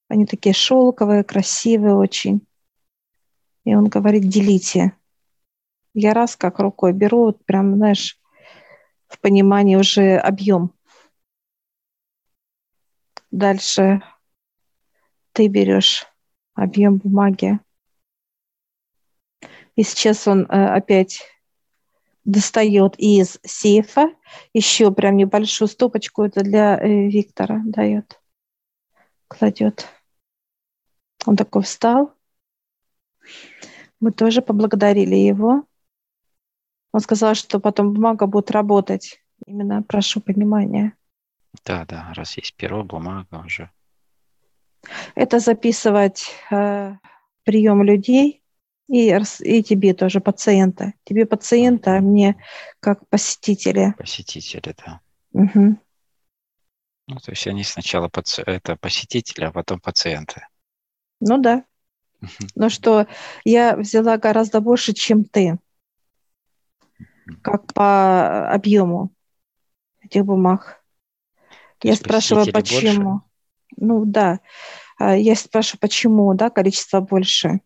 Они 0.08 0.26
такие 0.26 0.54
шелковые, 0.54 1.24
красивые 1.24 1.96
очень. 1.96 2.46
И 3.64 3.74
он 3.74 3.86
говорит, 3.88 4.28
делите. 4.28 4.92
Я 5.92 6.14
раз 6.14 6.36
как 6.36 6.58
рукой 6.60 6.92
беру, 6.92 7.24
вот 7.24 7.44
прям, 7.44 7.76
знаешь, 7.76 8.18
в 9.08 9.18
понимании 9.18 9.76
уже 9.76 10.16
объем. 10.16 10.72
Дальше 13.30 14.02
ты 15.32 15.48
берешь 15.48 16.06
объем 16.54 16.96
бумаги. 16.96 17.58
И 19.76 19.82
сейчас 19.82 20.26
он 20.28 20.42
э, 20.42 20.46
опять 20.46 21.22
достает 22.24 22.94
из 22.98 23.38
сейфа 23.44 24.10
еще 24.52 24.92
прям 24.92 25.16
небольшую 25.16 25.68
стопочку, 25.68 26.22
это 26.22 26.42
для 26.42 26.78
э, 26.78 27.08
Виктора 27.08 27.62
дает, 27.64 28.20
кладет. 29.28 29.88
Он 31.26 31.36
такой 31.36 31.62
встал, 31.62 32.14
мы 34.00 34.12
тоже 34.12 34.42
поблагодарили 34.42 35.14
его. 35.14 35.64
Он 36.92 37.00
сказал, 37.00 37.34
что 37.34 37.60
потом 37.60 37.92
бумага 37.92 38.26
будет 38.26 38.50
работать. 38.50 39.22
Именно 39.46 39.82
прошу 39.82 40.20
понимания. 40.20 40.94
Да, 41.64 41.84
да, 41.86 42.12
раз 42.14 42.36
есть 42.36 42.54
перо, 42.56 42.82
бумага 42.82 43.42
уже. 43.44 43.70
Это 45.14 45.38
записывать 45.38 46.30
э, 46.50 46.94
прием 47.44 47.82
людей 47.82 48.42
И, 48.88 49.08
и 49.40 49.62
тебе 49.62 49.94
тоже, 49.94 50.20
пациента. 50.20 50.94
Тебе 51.04 51.26
пациента, 51.26 51.96
а 51.96 52.00
мне 52.00 52.42
как 52.80 53.08
посетители. 53.08 53.94
Посетители, 53.96 54.74
да. 54.84 55.00
Угу. 55.32 55.78
Ну, 57.06 57.16
то 57.16 57.30
есть 57.30 57.46
они 57.46 57.62
сначала 57.62 58.08
паци... 58.08 58.42
это 58.44 58.76
посетители, 58.76 59.44
а 59.44 59.52
потом 59.52 59.80
пациенты. 59.80 60.46
Ну 61.20 61.38
да. 61.38 61.64
Но 62.54 62.68
что 62.68 63.06
я 63.44 63.76
взяла 63.76 64.16
гораздо 64.18 64.60
больше, 64.60 64.92
чем 64.92 65.24
ты. 65.24 65.58
Как 67.42 67.72
по 67.72 68.50
объему 68.50 69.12
этих 70.02 70.24
бумаг. 70.24 70.82
То 71.78 71.88
я 71.88 71.94
спрашиваю, 71.94 72.52
почему. 72.52 73.12
Больше? 73.12 73.24
Ну 73.76 74.04
да. 74.04 74.40
А, 74.98 75.16
я 75.16 75.34
спрашиваю, 75.36 75.80
почему, 75.80 76.34
да, 76.34 76.50
количество 76.50 77.00
больше. 77.00 77.60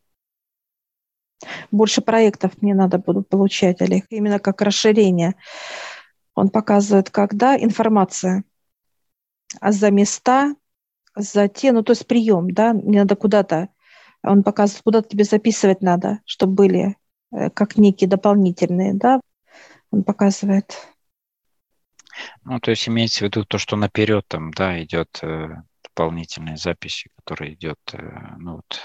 Больше 1.70 2.00
проектов 2.00 2.52
мне 2.60 2.74
надо 2.74 2.98
буду 2.98 3.22
получать, 3.22 3.80
Олег, 3.80 4.06
именно 4.10 4.38
как 4.38 4.62
расширение. 4.62 5.34
Он 6.34 6.48
показывает, 6.48 7.10
когда 7.10 7.56
информация 7.56 8.44
а 9.60 9.72
за 9.72 9.90
места, 9.90 10.54
за 11.14 11.48
те, 11.48 11.72
ну 11.72 11.82
то 11.82 11.92
есть 11.92 12.06
прием, 12.06 12.50
да, 12.52 12.72
мне 12.72 13.00
надо 13.00 13.16
куда-то, 13.16 13.68
он 14.24 14.42
показывает, 14.42 14.82
куда 14.82 15.02
тебе 15.02 15.24
записывать 15.24 15.82
надо, 15.82 16.20
чтобы 16.24 16.54
были 16.54 16.96
э, 17.32 17.50
как 17.50 17.76
некие 17.76 18.08
дополнительные, 18.08 18.94
да, 18.94 19.20
он 19.90 20.02
показывает. 20.02 20.74
Ну, 22.44 22.60
то 22.60 22.70
есть 22.70 22.88
имеется 22.88 23.20
в 23.20 23.22
виду 23.22 23.44
то, 23.44 23.58
что 23.58 23.76
наперед 23.76 24.24
там, 24.28 24.50
да, 24.52 24.82
идет 24.82 25.18
э, 25.22 25.48
дополнительные 25.82 26.56
записи, 26.56 27.10
которые 27.16 27.54
идет, 27.54 27.78
э, 27.92 27.98
ну 28.38 28.56
вот, 28.56 28.80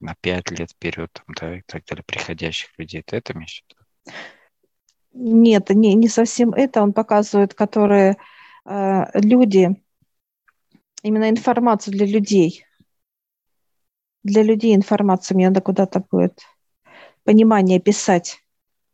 на 0.00 0.14
пять 0.20 0.50
лет 0.50 0.70
вперед, 0.70 1.10
там, 1.12 1.34
да, 1.38 1.58
и 1.58 1.62
так 1.62 1.84
далее, 1.84 2.04
приходящих 2.06 2.70
людей. 2.78 3.02
Ты 3.02 3.16
это 3.16 3.32
имеешь 3.32 3.62
в 3.62 3.70
виду? 3.70 4.16
Нет, 5.14 5.70
не, 5.70 5.94
не 5.94 6.08
совсем 6.08 6.50
это. 6.52 6.82
Он 6.82 6.92
показывает, 6.92 7.54
которые 7.54 8.16
э, 8.64 9.20
люди, 9.20 9.76
именно 11.02 11.28
информацию 11.28 11.92
для 11.92 12.06
людей. 12.06 12.64
Для 14.22 14.42
людей 14.42 14.74
информацию 14.74 15.36
мне 15.36 15.48
надо 15.48 15.60
куда-то 15.60 16.04
будет 16.10 16.42
понимание 17.24 17.80
писать, 17.80 18.42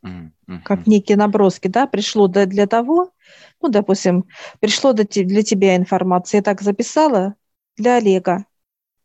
mm-hmm. 0.04 0.62
как 0.64 0.86
некие 0.86 1.16
наброски, 1.16 1.68
да, 1.68 1.86
пришло 1.86 2.28
для, 2.28 2.46
для 2.46 2.66
того, 2.66 3.12
ну, 3.60 3.68
допустим, 3.68 4.24
пришло 4.60 4.92
для 4.92 5.04
тебя 5.42 5.76
информация, 5.76 6.38
я 6.38 6.42
так 6.42 6.62
записала 6.62 7.34
для 7.76 7.96
Олега, 7.96 8.46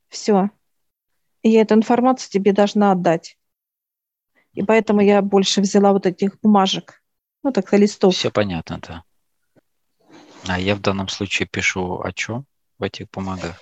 все, 0.09 0.49
и 1.41 1.49
я 1.49 1.61
эту 1.61 1.75
информацию 1.75 2.31
тебе 2.31 2.53
должна 2.53 2.91
отдать. 2.91 3.37
И 4.53 4.63
поэтому 4.63 5.01
я 5.01 5.21
больше 5.21 5.61
взяла 5.61 5.93
вот 5.93 6.05
этих 6.05 6.39
бумажек, 6.41 7.01
ну, 7.43 7.51
так 7.51 7.71
листов. 7.73 8.15
Все 8.15 8.31
понятно, 8.31 8.79
да. 8.87 9.03
А 10.47 10.59
я 10.59 10.75
в 10.75 10.81
данном 10.81 11.07
случае 11.07 11.47
пишу 11.47 12.01
о 12.01 12.11
чем 12.11 12.45
в 12.77 12.83
этих 12.83 13.09
бумагах? 13.09 13.59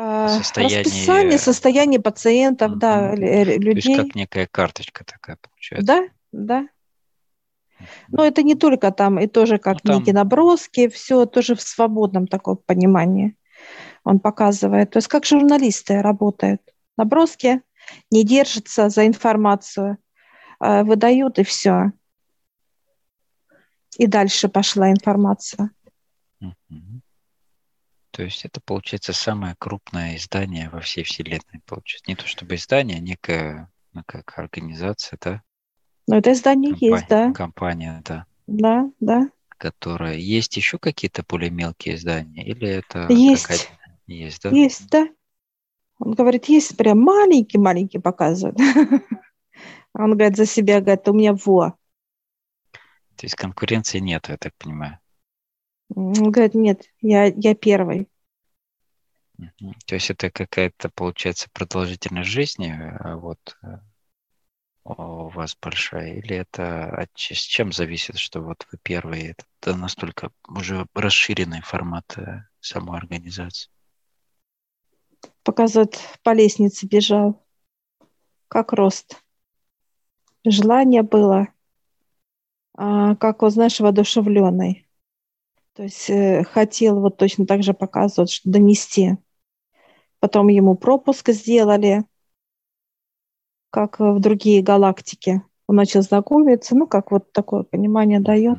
А, 0.00 0.28
состояние... 0.28 0.82
Расписание, 0.82 1.38
состояние 1.38 2.00
пациентов, 2.00 2.72
mm-hmm. 2.72 2.76
да, 2.76 3.14
людей. 3.16 3.82
То 3.82 3.88
есть 3.88 3.96
как 3.96 4.14
некая 4.14 4.46
карточка 4.46 5.04
такая 5.04 5.36
получается. 5.42 5.86
Да, 5.86 6.08
да. 6.30 6.68
Но 8.06 8.24
это 8.24 8.44
не 8.44 8.54
только 8.54 8.92
там, 8.92 9.18
и 9.18 9.26
тоже 9.26 9.58
как 9.58 9.78
ну, 9.82 9.90
там... 9.90 9.98
некие 9.98 10.14
наброски, 10.14 10.86
все 10.86 11.26
тоже 11.26 11.56
в 11.56 11.60
свободном 11.60 12.28
таком 12.28 12.58
понимании 12.58 13.36
он 14.04 14.20
показывает. 14.20 14.92
То 14.92 14.98
есть 14.98 15.08
как 15.08 15.26
журналисты 15.26 16.00
работают 16.00 16.62
наброски, 16.96 17.60
не 18.12 18.24
держатся 18.24 18.90
за 18.90 19.04
информацию, 19.04 19.98
а 20.60 20.84
выдают 20.84 21.40
и 21.40 21.42
все. 21.42 21.90
И 23.96 24.06
дальше 24.06 24.48
пошла 24.48 24.92
информация. 24.92 25.72
То 28.18 28.24
есть 28.24 28.44
это 28.44 28.60
получается 28.60 29.12
самое 29.12 29.54
крупное 29.60 30.16
издание 30.16 30.70
во 30.70 30.80
всей 30.80 31.04
вселенной. 31.04 31.62
Получается 31.66 32.10
не 32.10 32.16
то 32.16 32.26
чтобы 32.26 32.56
издание, 32.56 32.96
а 32.96 33.00
некая 33.00 33.70
ну, 33.92 34.02
как 34.04 34.36
организация, 34.36 35.16
да? 35.22 35.42
Ну 36.08 36.16
это 36.16 36.32
издание 36.32 36.72
Компания, 36.72 36.96
есть, 36.96 37.08
да. 37.08 37.32
Компания, 37.32 38.02
да. 38.04 38.26
Да, 38.48 38.90
да. 38.98 39.30
Которая 39.50 40.16
есть 40.16 40.56
еще 40.56 40.80
какие-то 40.80 41.22
более 41.22 41.50
мелкие 41.50 41.94
издания 41.94 42.44
или 42.44 42.66
это 42.66 43.06
есть? 43.08 43.70
Есть, 44.08 44.42
да? 44.42 44.50
Есть, 44.50 44.90
да. 44.90 45.08
Он 46.00 46.14
говорит, 46.14 46.46
есть 46.46 46.76
прям 46.76 46.98
маленький-маленький 46.98 48.00
показывает. 48.00 48.58
Он 49.94 50.16
говорит 50.16 50.36
за 50.36 50.46
себя, 50.46 50.80
говорит, 50.80 51.06
у 51.08 51.12
меня 51.12 51.34
во. 51.34 51.70
То 53.14 53.22
есть 53.22 53.36
конкуренции 53.36 54.00
нет, 54.00 54.28
я 54.28 54.36
так 54.36 54.54
понимаю. 54.58 54.98
Он 55.94 56.30
говорит, 56.30 56.54
нет, 56.54 56.82
я, 57.00 57.26
я 57.26 57.54
первый. 57.54 58.08
То 59.86 59.94
есть 59.94 60.10
это 60.10 60.30
какая-то, 60.30 60.90
получается, 60.90 61.48
продолжительность 61.52 62.28
жизни 62.28 62.72
а 62.72 63.16
вот 63.16 63.56
э, 63.62 63.78
у 64.84 65.28
вас 65.28 65.56
большая, 65.60 66.14
или 66.14 66.36
это 66.36 66.86
от, 66.90 67.10
с 67.14 67.40
чем 67.40 67.72
зависит, 67.72 68.18
что 68.18 68.40
вот 68.40 68.66
вы 68.72 68.78
первые? 68.82 69.36
Это 69.60 69.76
настолько 69.76 70.30
уже 70.48 70.86
расширенный 70.94 71.60
формат 71.62 72.18
э, 72.18 72.42
самой 72.60 72.98
организации 72.98 73.70
показывает, 75.48 75.98
по 76.22 76.34
лестнице 76.34 76.86
бежал. 76.86 77.42
Как 78.48 78.74
рост. 78.74 79.22
Желание 80.44 81.02
было, 81.02 81.48
а, 82.74 83.16
как, 83.16 83.40
вот, 83.40 83.54
знаешь, 83.54 83.80
воодушевленный. 83.80 84.87
То 85.78 85.84
есть 85.84 86.10
э, 86.10 86.42
хотел 86.42 86.98
вот 86.98 87.18
точно 87.18 87.46
так 87.46 87.62
же 87.62 87.72
показывать, 87.72 88.32
что 88.32 88.50
донести. 88.50 89.16
Потом 90.18 90.48
ему 90.48 90.74
пропуск 90.74 91.30
сделали, 91.30 92.04
как 93.70 94.00
в 94.00 94.18
другие 94.18 94.60
галактики. 94.60 95.40
Он 95.68 95.76
начал 95.76 96.02
знакомиться, 96.02 96.74
ну, 96.74 96.88
как 96.88 97.12
вот 97.12 97.30
такое 97.30 97.62
понимание 97.62 98.18
дает, 98.18 98.58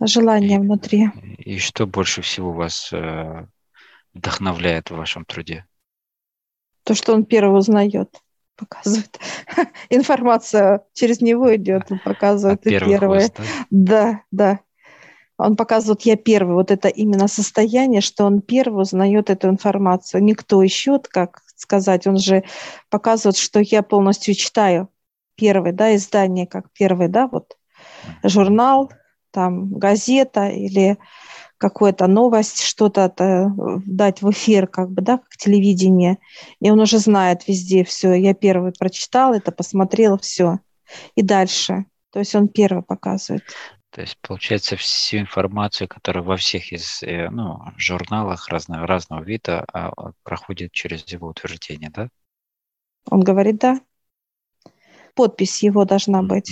желание 0.00 0.58
и, 0.58 0.60
внутри. 0.60 1.08
И 1.38 1.58
что 1.58 1.88
больше 1.88 2.22
всего 2.22 2.52
вас 2.52 2.92
э, 2.92 3.48
вдохновляет 4.12 4.92
в 4.92 4.96
вашем 4.96 5.24
труде? 5.24 5.66
то, 6.84 6.94
что 6.94 7.14
он 7.14 7.24
первый 7.24 7.58
узнает, 7.58 8.20
показывает. 8.56 9.18
Информация 9.90 10.84
через 10.92 11.20
него 11.20 11.54
идет, 11.56 11.90
он 11.90 11.98
показывает 11.98 12.64
и 12.66 12.78
первое. 12.78 13.30
Да? 13.70 14.20
да, 14.30 14.60
Он 15.36 15.56
показывает, 15.56 16.02
я 16.02 16.16
первый. 16.16 16.54
Вот 16.54 16.70
это 16.70 16.88
именно 16.88 17.28
состояние, 17.28 18.00
что 18.00 18.24
он 18.24 18.40
первый 18.40 18.82
узнает 18.82 19.30
эту 19.30 19.48
информацию. 19.48 20.22
Никто 20.22 20.62
еще, 20.62 21.00
как 21.00 21.42
сказать, 21.56 22.06
он 22.06 22.18
же 22.18 22.44
показывает, 22.90 23.36
что 23.36 23.60
я 23.60 23.82
полностью 23.82 24.34
читаю 24.34 24.88
первый, 25.36 25.72
да, 25.72 25.94
издание 25.96 26.46
как 26.46 26.70
первый, 26.72 27.08
да, 27.08 27.26
вот 27.26 27.56
журнал, 28.22 28.92
там 29.30 29.74
газета 29.74 30.48
или 30.48 30.96
какую-то 31.58 32.06
новость, 32.06 32.62
что-то 32.62 33.12
дать 33.86 34.22
в 34.22 34.30
эфир, 34.30 34.66
как 34.66 34.90
бы, 34.90 35.02
да, 35.02 35.18
как 35.18 35.36
телевидение, 35.36 36.18
и 36.60 36.70
он 36.70 36.78
уже 36.78 36.98
знает 36.98 37.48
везде 37.48 37.84
все. 37.84 38.12
Я 38.12 38.34
первый 38.34 38.72
прочитал 38.78 39.32
это, 39.32 39.50
посмотрел, 39.50 40.18
все. 40.18 40.58
И 41.16 41.22
дальше. 41.22 41.86
То 42.10 42.20
есть 42.20 42.34
он 42.34 42.48
первый 42.48 42.82
показывает. 42.82 43.42
То 43.94 44.00
есть, 44.00 44.18
получается, 44.20 44.76
всю 44.76 45.18
информацию, 45.18 45.86
которая 45.86 46.24
во 46.24 46.36
всех 46.36 46.72
из 46.72 47.00
э, 47.04 47.30
ну, 47.30 47.60
журналах 47.76 48.48
разного, 48.48 48.88
разного 48.88 49.22
вида 49.22 49.64
а, 49.72 49.92
а, 49.96 50.12
проходит 50.24 50.72
через 50.72 51.06
его 51.06 51.28
утверждение, 51.28 51.90
да? 51.90 52.08
Он 53.08 53.20
говорит, 53.20 53.58
да. 53.58 53.80
Подпись 55.14 55.62
его 55.62 55.84
должна 55.84 56.24
быть. 56.24 56.50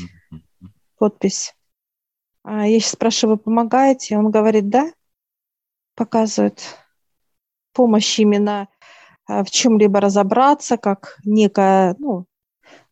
Подпись. 0.98 1.56
А 2.44 2.64
я 2.64 2.78
сейчас 2.78 2.92
спрашиваю, 2.92 3.36
вы 3.36 3.42
помогаете? 3.42 4.16
Он 4.16 4.30
говорит, 4.30 4.68
да 4.68 4.92
показывает 5.94 6.78
помощь 7.72 8.18
именно 8.18 8.68
э, 9.28 9.42
в 9.42 9.50
чем-либо 9.50 10.00
разобраться, 10.00 10.76
как 10.76 11.18
некое, 11.24 11.96
ну, 11.98 12.26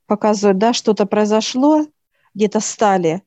показывает, 0.07 0.59
да, 0.59 0.73
что-то 0.73 1.07
произошло, 1.07 1.87
где-то 2.35 2.59
стали. 2.61 3.23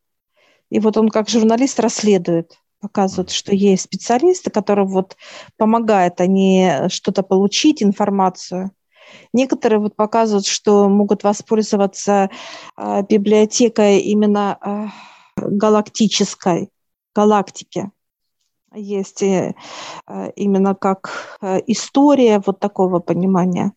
И 0.74 0.80
вот 0.80 0.98
он 0.98 1.10
как 1.10 1.30
журналист 1.30 1.80
расследует, 1.80 2.60
показывает, 2.82 3.30
что 3.30 3.54
есть 3.54 3.84
специалисты, 3.84 4.50
которые 4.50 4.88
вот 4.88 5.16
помогают 5.56 6.20
они 6.20 6.68
что-то 6.90 7.22
получить, 7.22 7.84
информацию. 7.84 8.72
Некоторые 9.34 9.78
вот 9.78 9.96
показывают, 9.96 10.48
что 10.48 10.90
могут 10.90 11.24
воспользоваться 11.24 12.32
э, 12.76 13.04
библиотекой 13.08 14.00
именно 14.00 14.58
э, 14.60 14.88
галактической, 15.38 16.70
галактики 17.14 17.92
есть 18.76 19.22
именно 19.22 20.74
как 20.74 21.38
история 21.68 22.42
вот 22.44 22.60
такого 22.60 22.98
понимания. 22.98 23.74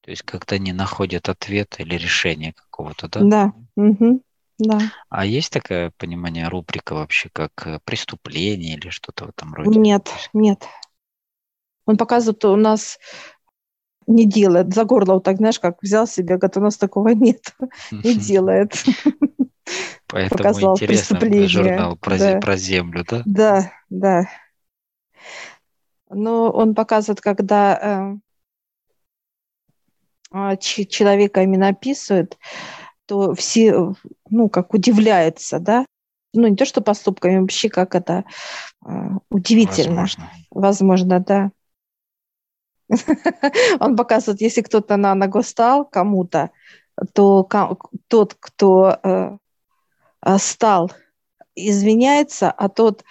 То 0.00 0.10
есть 0.10 0.22
когда 0.22 0.56
не 0.56 0.72
находят 0.72 1.28
ответ 1.28 1.76
или 1.78 1.94
решение 1.96 2.54
какого-то, 2.54 3.08
да? 3.08 3.20
Да. 3.20 3.52
Угу. 3.76 4.22
Да. 4.60 4.78
А 5.08 5.24
есть 5.24 5.52
такое 5.52 5.90
понимание 5.96 6.48
рубрика 6.48 6.92
вообще, 6.92 7.30
как 7.32 7.66
э, 7.66 7.80
преступление 7.84 8.76
или 8.76 8.90
что-то 8.90 9.24
в 9.24 9.28
этом 9.30 9.54
роде? 9.54 9.78
Нет, 9.78 10.10
нет. 10.34 10.66
Он 11.86 11.96
показывает, 11.96 12.44
у 12.44 12.56
нас 12.56 12.98
не 14.06 14.26
делает. 14.26 14.74
За 14.74 14.84
горло 14.84 15.14
вот 15.14 15.24
так, 15.24 15.38
знаешь, 15.38 15.58
как 15.58 15.82
взял 15.82 16.06
себе, 16.06 16.36
говорит, 16.36 16.58
у 16.58 16.60
нас 16.60 16.76
такого 16.76 17.08
нет. 17.08 17.54
Не 17.90 18.14
делает. 18.14 18.74
Поэтому 20.06 20.38
Показал 20.38 20.74
интересно 20.74 21.48
журнал 21.48 21.96
про, 21.96 22.18
да. 22.18 22.38
про 22.40 22.56
землю, 22.56 23.04
да? 23.08 23.22
Да, 23.24 23.72
да. 23.88 24.28
Но 26.10 26.50
он 26.50 26.74
показывает, 26.74 27.20
когда 27.20 28.18
э, 30.32 30.56
человека 30.58 31.42
именно 31.42 31.68
описывает, 31.68 32.36
то 33.10 33.34
все, 33.34 33.94
ну, 34.30 34.48
как 34.48 34.72
удивляются, 34.72 35.58
да? 35.58 35.84
Ну, 36.32 36.46
не 36.46 36.54
то, 36.54 36.64
что 36.64 36.80
поступками, 36.80 37.40
вообще 37.40 37.68
как 37.68 37.96
это 37.96 38.24
э, 38.86 38.90
удивительно. 39.30 40.02
Возможно. 40.02 40.30
Возможно, 40.52 41.18
да. 41.18 41.50
Он 43.80 43.96
показывает, 43.96 44.40
если 44.40 44.62
кто-то 44.62 44.96
на 44.96 45.16
ногу 45.16 45.42
стал 45.42 45.84
кому-то, 45.84 46.50
то 47.12 47.48
тот, 48.06 48.36
кто 48.38 48.96
э, 49.02 49.38
э, 50.24 50.38
стал, 50.38 50.92
извиняется, 51.56 52.52
а 52.52 52.68
тот, 52.68 53.02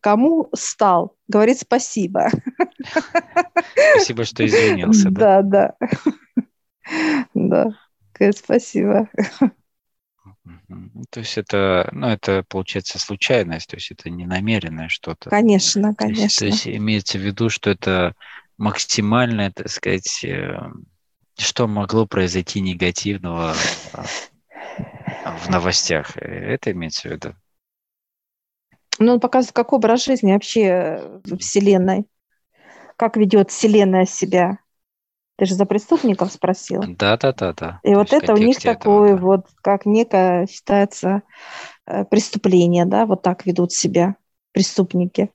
кому 0.00 0.48
стал, 0.52 1.14
говорит 1.28 1.60
спасибо. 1.60 2.28
Спасибо, 3.94 4.24
что 4.24 4.44
извинился. 4.44 5.10
Да, 5.12 5.42
да. 5.44 5.76
Да, 7.34 7.68
спасибо. 8.32 9.08
То 11.10 11.20
есть 11.20 11.38
это, 11.38 11.88
ну, 11.92 12.08
это 12.08 12.44
получается 12.48 12.98
случайность, 12.98 13.68
то 13.68 13.76
есть 13.76 13.90
это 13.90 14.10
не 14.10 14.26
намеренное 14.26 14.88
что-то. 14.88 15.30
Конечно, 15.30 15.94
конечно. 15.94 16.16
То 16.16 16.22
есть, 16.22 16.38
то 16.38 16.46
есть 16.46 16.68
имеется 16.68 17.18
в 17.18 17.22
виду, 17.22 17.48
что 17.48 17.70
это 17.70 18.14
максимальное, 18.58 19.50
так 19.50 19.68
сказать, 19.68 20.24
э, 20.24 20.58
что 21.38 21.66
могло 21.66 22.06
произойти 22.06 22.60
негативного 22.60 23.54
а, 23.92 25.36
в 25.36 25.48
новостях. 25.48 26.16
Это 26.16 26.72
имеется 26.72 27.08
в 27.08 27.12
виду? 27.12 27.34
Ну, 28.98 29.14
он 29.14 29.20
показывает, 29.20 29.54
как 29.54 29.72
образ 29.72 30.04
жизни 30.04 30.32
вообще 30.32 31.20
в 31.24 31.36
Вселенной. 31.38 32.06
Как 32.96 33.16
ведет 33.16 33.50
Вселенная 33.50 34.06
себя. 34.06 34.58
Ты 35.36 35.44
же 35.44 35.54
за 35.54 35.66
преступников 35.66 36.32
спросил. 36.32 36.82
Да, 36.86 37.16
да, 37.18 37.32
да, 37.32 37.52
да. 37.52 37.80
И 37.82 37.94
вот 37.94 38.12
это 38.12 38.32
у 38.32 38.38
них 38.38 38.58
этого, 38.58 38.74
такое 38.74 39.16
да. 39.16 39.20
вот, 39.20 39.46
как 39.62 39.84
некое 39.84 40.46
считается 40.46 41.22
э, 41.86 42.04
преступление, 42.06 42.86
да, 42.86 43.04
вот 43.04 43.22
так 43.22 43.44
ведут 43.44 43.72
себя 43.72 44.16
преступники. 44.52 45.30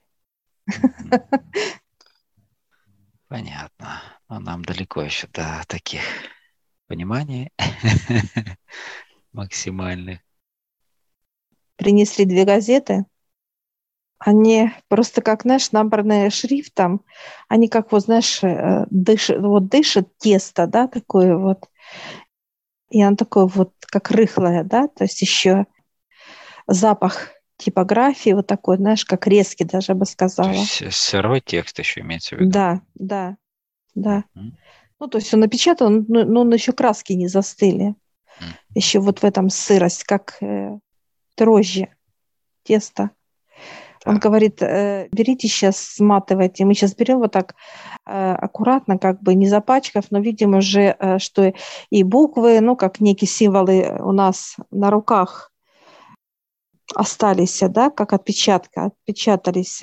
Понятно. 3.28 4.02
Но 4.28 4.40
нам 4.40 4.64
далеко 4.64 5.02
еще 5.02 5.28
до 5.28 5.62
таких 5.68 6.02
пониманий 6.88 7.50
максимальных. 9.32 10.18
Принесли 11.76 12.24
две 12.24 12.44
газеты. 12.44 13.06
Они 14.24 14.70
просто 14.88 15.20
как, 15.20 15.42
знаешь, 15.42 15.72
набранные 15.72 16.30
шрифтом, 16.30 17.04
они 17.48 17.68
как, 17.68 17.90
вот, 17.90 18.02
знаешь, 18.02 18.42
э, 18.44 18.86
дышит, 18.88 19.40
вот 19.40 19.68
дышит 19.68 20.16
тесто, 20.18 20.66
да, 20.66 20.86
такое 20.86 21.36
вот. 21.36 21.68
И 22.90 23.02
оно 23.02 23.16
такое 23.16 23.46
вот, 23.46 23.72
как 23.80 24.10
рыхлое, 24.10 24.62
да, 24.62 24.86
то 24.86 25.04
есть 25.04 25.20
еще 25.22 25.66
запах 26.68 27.30
типографии, 27.56 28.30
вот 28.30 28.46
такой, 28.46 28.76
знаешь, 28.76 29.04
как 29.04 29.26
резкий 29.26 29.64
даже, 29.64 29.94
бы 29.94 30.06
сказала. 30.06 30.52
То 30.52 30.58
есть 30.58 30.92
сырой 30.92 31.40
текст 31.40 31.78
еще 31.78 32.00
имеется 32.00 32.36
в 32.36 32.40
виду? 32.40 32.50
Да, 32.50 32.80
да, 32.94 33.36
да. 33.94 34.24
Mm-hmm. 34.36 34.52
Ну, 35.00 35.08
то 35.08 35.18
есть 35.18 35.34
он 35.34 35.40
напечатан, 35.40 36.04
но, 36.08 36.24
но 36.24 36.42
он 36.42 36.52
еще 36.52 36.72
краски 36.72 37.12
не 37.14 37.26
застыли. 37.26 37.88
Mm-hmm. 38.40 38.44
Еще 38.74 39.00
вот 39.00 39.20
в 39.20 39.24
этом 39.24 39.48
сырость, 39.48 40.04
как 40.04 40.36
э, 40.40 40.78
дрожжи, 41.36 41.88
тесто. 42.62 43.02
Да. 43.02 43.10
Он 44.04 44.18
говорит, 44.18 44.60
э, 44.62 45.08
берите 45.12 45.48
сейчас, 45.48 45.76
сматывайте. 45.78 46.64
Мы 46.64 46.74
сейчас 46.74 46.94
берем 46.94 47.18
вот 47.18 47.32
так 47.32 47.54
э, 48.06 48.32
аккуратно, 48.32 48.98
как 48.98 49.22
бы 49.22 49.34
не 49.34 49.46
запачкав, 49.46 50.06
но 50.10 50.18
видим 50.18 50.54
уже, 50.54 50.96
э, 50.98 51.18
что 51.18 51.52
и 51.90 52.02
буквы, 52.02 52.60
ну, 52.60 52.76
как 52.76 53.00
некие 53.00 53.28
символы 53.28 53.96
у 54.00 54.12
нас 54.12 54.56
на 54.70 54.90
руках 54.90 55.52
остались, 56.94 57.60
да, 57.60 57.90
как 57.90 58.12
отпечатка, 58.12 58.86
отпечатались. 58.86 59.82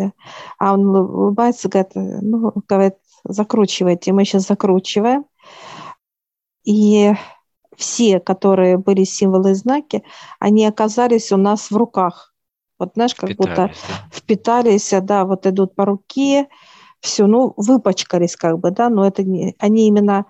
А 0.60 0.74
он 0.74 0.86
улыбается, 0.96 1.70
говорит, 1.70 1.92
ну, 1.96 2.54
говорит, 2.68 2.96
закручивайте. 3.24 4.12
Мы 4.12 4.26
сейчас 4.26 4.48
закручиваем. 4.48 5.26
И 6.66 7.14
все, 7.78 8.20
которые 8.20 8.78
были 8.78 9.06
символы 9.06 9.52
и 9.52 9.54
знаки, 9.56 10.04
они 10.40 10.66
оказались 10.66 11.32
у 11.32 11.38
нас 11.38 11.72
в 11.72 11.78
руках. 11.78 12.29
Вот 12.80 12.94
знаешь, 12.96 13.14
как 13.14 13.30
впитались, 13.30 13.50
будто 13.50 13.68
да. 13.68 14.10
впитались, 14.12 14.94
да, 15.04 15.26
вот 15.26 15.46
идут 15.46 15.76
по 15.76 15.86
руке, 15.86 16.48
все, 17.02 17.28
ну, 17.28 17.54
выпачкались 17.58 18.36
как 18.36 18.58
бы, 18.60 18.72
да, 18.72 18.90
но 18.90 19.06
это 19.06 19.24
не, 19.24 19.56
они 19.60 19.88
именно 19.88 20.26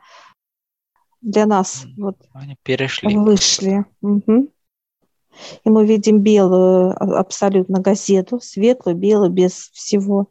для 1.21 1.45
нас 1.45 1.85
вот 1.97 2.17
они 2.33 2.57
перешли. 2.63 3.15
Вышли. 3.15 3.85
Угу. 4.01 4.49
И 5.63 5.69
мы 5.69 5.85
видим 5.85 6.19
белую 6.19 6.91
а, 6.91 7.19
абсолютно 7.19 7.79
газету, 7.79 8.39
светлую, 8.39 8.95
белую, 8.95 9.29
без 9.29 9.69
всего. 9.69 10.27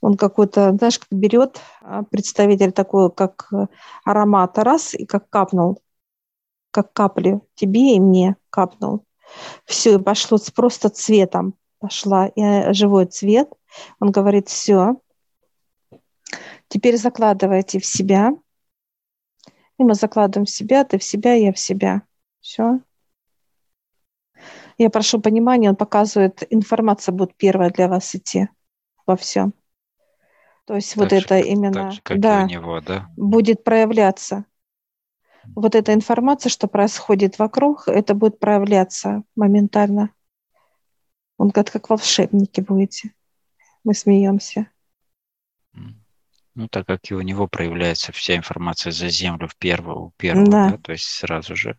Он 0.00 0.16
какой-то, 0.16 0.74
знаешь, 0.76 0.98
как 0.98 1.08
берет 1.10 1.60
а, 1.80 2.02
представитель 2.02 2.72
такой, 2.72 3.10
как 3.10 3.48
э, 3.52 3.66
аромата, 4.04 4.62
раз, 4.62 4.94
и 4.94 5.06
как 5.06 5.30
капнул, 5.30 5.82
как 6.70 6.92
капли 6.92 7.40
тебе 7.54 7.96
и 7.96 8.00
мне 8.00 8.36
капнул. 8.50 9.04
Все, 9.64 9.98
и 9.98 10.02
пошло 10.02 10.38
просто 10.54 10.88
цветом, 10.88 11.54
пошла 11.78 12.28
и 12.28 12.40
э, 12.40 12.72
живой 12.72 13.06
цвет. 13.06 13.50
Он 14.00 14.10
говорит, 14.10 14.48
все, 14.48 14.96
теперь 16.68 16.96
закладывайте 16.96 17.80
в 17.80 17.86
себя. 17.86 18.32
И 19.78 19.82
мы 19.82 19.94
закладываем 19.94 20.46
в 20.46 20.50
себя, 20.50 20.84
ты 20.84 20.98
в 20.98 21.04
себя, 21.04 21.34
я 21.34 21.52
в 21.52 21.58
себя. 21.58 22.02
Все. 22.40 22.80
Я 24.78 24.90
прошу 24.90 25.20
понимания, 25.20 25.70
он 25.70 25.76
показывает, 25.76 26.42
информация 26.50 27.12
будет 27.12 27.34
первая 27.36 27.70
для 27.70 27.88
вас 27.88 28.14
идти 28.14 28.48
во 29.06 29.16
всем. 29.16 29.54
То 30.66 30.74
есть 30.74 30.94
так 30.94 30.98
вот 30.98 31.10
же, 31.10 31.16
это 31.16 31.38
именно, 31.38 31.90
же, 31.90 32.00
да, 32.16 32.44
него, 32.44 32.80
да, 32.80 33.08
будет 33.16 33.64
проявляться. 33.64 34.46
Вот 35.54 35.74
эта 35.74 35.94
информация, 35.94 36.50
что 36.50 36.68
происходит 36.68 37.38
вокруг, 37.38 37.88
это 37.88 38.14
будет 38.14 38.38
проявляться 38.38 39.22
моментально. 39.36 40.10
Он 41.36 41.48
говорит, 41.48 41.70
как 41.70 41.90
волшебники 41.90 42.60
будете. 42.60 43.12
Мы 43.82 43.94
смеемся. 43.94 44.68
Ну, 46.54 46.68
так 46.68 46.86
как 46.86 47.10
и 47.10 47.14
у 47.14 47.20
него 47.20 47.48
проявляется 47.48 48.12
вся 48.12 48.36
информация 48.36 48.92
за 48.92 49.08
землю 49.08 49.48
в 49.48 49.56
первого, 49.56 49.98
у 49.98 50.10
первого, 50.16 50.48
да. 50.48 50.70
да, 50.70 50.78
то 50.78 50.92
есть 50.92 51.04
сразу 51.04 51.56
же 51.56 51.76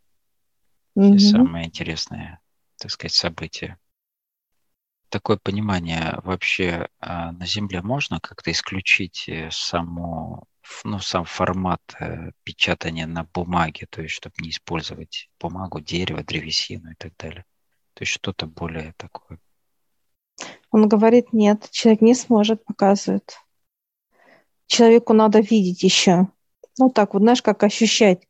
угу. 0.96 1.18
все 1.18 1.30
самое 1.30 1.66
интересное 1.66 2.42
так 2.78 2.92
сказать, 2.92 3.14
события. 3.14 3.78
Такое 5.10 5.38
понимание 5.38 6.20
вообще 6.24 6.90
а, 7.00 7.32
на 7.32 7.46
Земле 7.46 7.82
можно 7.82 8.20
как-то 8.20 8.52
исключить 8.52 9.30
э, 9.30 9.50
само, 9.52 10.46
ну, 10.84 11.00
сам 11.00 11.26
формат 11.26 11.82
э, 12.00 12.32
печатания 12.44 13.08
на 13.08 13.24
бумаге, 13.24 13.88
то 13.90 14.02
есть 14.02 14.16
чтобы 14.16 14.36
не 14.40 14.50
использовать 14.50 15.30
бумагу, 15.40 15.80
дерево, 15.80 16.24
древесину 16.24 16.92
и 16.92 16.96
так 16.96 17.14
далее. 17.18 17.46
То 17.94 18.04
есть 18.04 18.12
что-то 18.12 18.46
более 18.46 18.94
такое. 18.98 19.40
Он 20.72 20.88
говорит, 20.88 21.32
нет, 21.32 21.70
человек 21.72 22.02
не 22.02 22.16
сможет, 22.16 22.66
показывать. 22.66 23.38
Человеку 24.68 25.14
надо 25.14 25.40
видеть 25.40 25.84
еще. 25.84 26.28
Ну 26.78 26.90
так 26.90 27.14
вот, 27.14 27.22
знаешь, 27.22 27.42
как 27.42 27.64
ощущать 27.64 28.28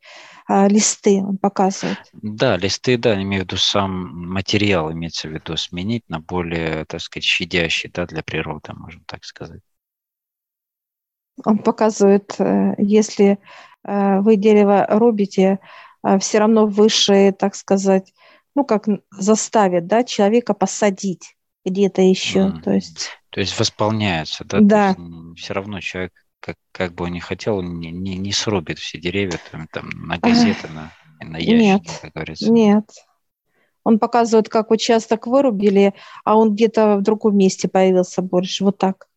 а, 0.47 0.67
листы 0.67 1.23
он 1.23 1.37
показывает. 1.37 1.97
Да, 2.13 2.55
листы, 2.57 2.97
да, 2.97 3.19
имею 3.21 3.43
в 3.43 3.45
виду 3.45 3.57
сам 3.57 4.29
материал, 4.29 4.91
имеется 4.91 5.27
в 5.27 5.31
виду 5.31 5.57
сменить 5.57 6.07
на 6.07 6.19
более, 6.19 6.85
так 6.85 7.01
сказать, 7.01 7.23
щадящий, 7.23 7.89
да, 7.89 8.05
для 8.05 8.21
природы, 8.21 8.73
можно 8.73 9.01
так 9.07 9.23
сказать. 9.23 9.61
Он 11.43 11.57
показывает, 11.57 12.35
э, 12.39 12.75
если 12.77 13.39
э, 13.83 14.19
вы 14.19 14.35
дерево 14.37 14.85
рубите, 14.89 15.59
э, 16.03 16.19
все 16.19 16.39
равно 16.39 16.65
выше, 16.65 17.33
так 17.37 17.55
сказать, 17.55 18.13
ну, 18.55 18.63
как 18.63 18.87
заставит, 19.11 19.87
да, 19.87 20.03
человека 20.03 20.53
посадить 20.53 21.35
где-то 21.65 22.01
еще, 22.01 22.39
mm. 22.39 22.61
то 22.61 22.71
есть... 22.71 23.09
То 23.31 23.41
есть 23.41 23.59
восполняется, 23.59 24.45
да? 24.45 24.59
Да. 24.61 24.95
все 25.35 25.53
равно 25.53 25.81
человек 25.81 26.13
как, 26.39 26.57
как 26.71 26.93
бы 26.93 27.05
он 27.05 27.13
ни 27.13 27.19
хотел, 27.19 27.61
не, 27.61 27.91
не, 27.91 28.15
не 28.15 28.31
срубит 28.31 28.77
все 28.77 28.99
деревья 28.99 29.39
там, 29.51 29.67
там 29.67 29.89
на 29.89 30.17
газеты, 30.19 30.67
на, 30.69 30.91
на 31.19 31.37
ящики, 31.37 31.55
нет, 31.55 31.81
как 32.01 32.13
говорится. 32.13 32.51
Нет. 32.51 32.85
Он 33.83 33.99
показывает, 33.99 34.47
как 34.47 34.71
участок 34.71 35.27
вырубили, 35.27 35.93
а 36.23 36.37
он 36.37 36.53
где-то 36.53 36.97
в 36.97 37.01
другом 37.01 37.37
месте 37.37 37.67
появился 37.67 38.21
больше. 38.21 38.63
Вот 38.63 38.77
так. 38.77 39.07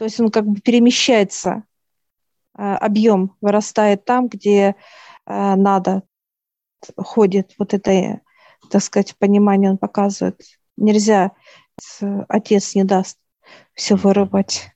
То 0.00 0.04
есть 0.04 0.18
он 0.18 0.30
как 0.30 0.46
бы 0.46 0.58
перемещается, 0.62 1.64
а, 2.54 2.78
объем 2.78 3.36
вырастает 3.42 4.06
там, 4.06 4.28
где 4.28 4.74
а, 5.26 5.56
надо, 5.56 6.04
ходит. 6.96 7.52
Вот 7.58 7.74
это, 7.74 8.22
так 8.70 8.82
сказать, 8.82 9.14
понимание 9.18 9.72
он 9.72 9.76
показывает. 9.76 10.40
Нельзя, 10.78 11.32
отец 12.28 12.74
не 12.74 12.84
даст 12.84 13.18
все 13.74 13.94
вырубать. 13.94 14.70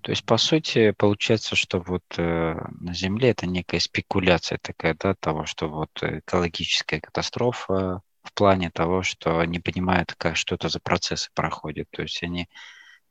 То 0.00 0.10
есть, 0.10 0.26
по 0.26 0.38
сути, 0.38 0.90
получается, 0.90 1.54
что 1.54 1.78
вот 1.78 2.02
э, 2.16 2.54
на 2.80 2.94
Земле 2.94 3.30
это 3.30 3.46
некая 3.46 3.78
спекуляция 3.78 4.58
такая, 4.60 4.96
да, 4.98 5.14
того, 5.14 5.46
что 5.46 5.68
вот 5.68 5.90
экологическая 6.02 7.00
катастрофа 7.00 8.02
в 8.24 8.34
плане 8.34 8.72
того, 8.72 9.04
что 9.04 9.38
они 9.38 9.60
понимают, 9.60 10.14
как 10.18 10.34
что 10.34 10.56
это 10.56 10.68
за 10.68 10.80
процессы 10.80 11.30
проходят. 11.32 11.86
То 11.92 12.02
есть 12.02 12.24
они 12.24 12.48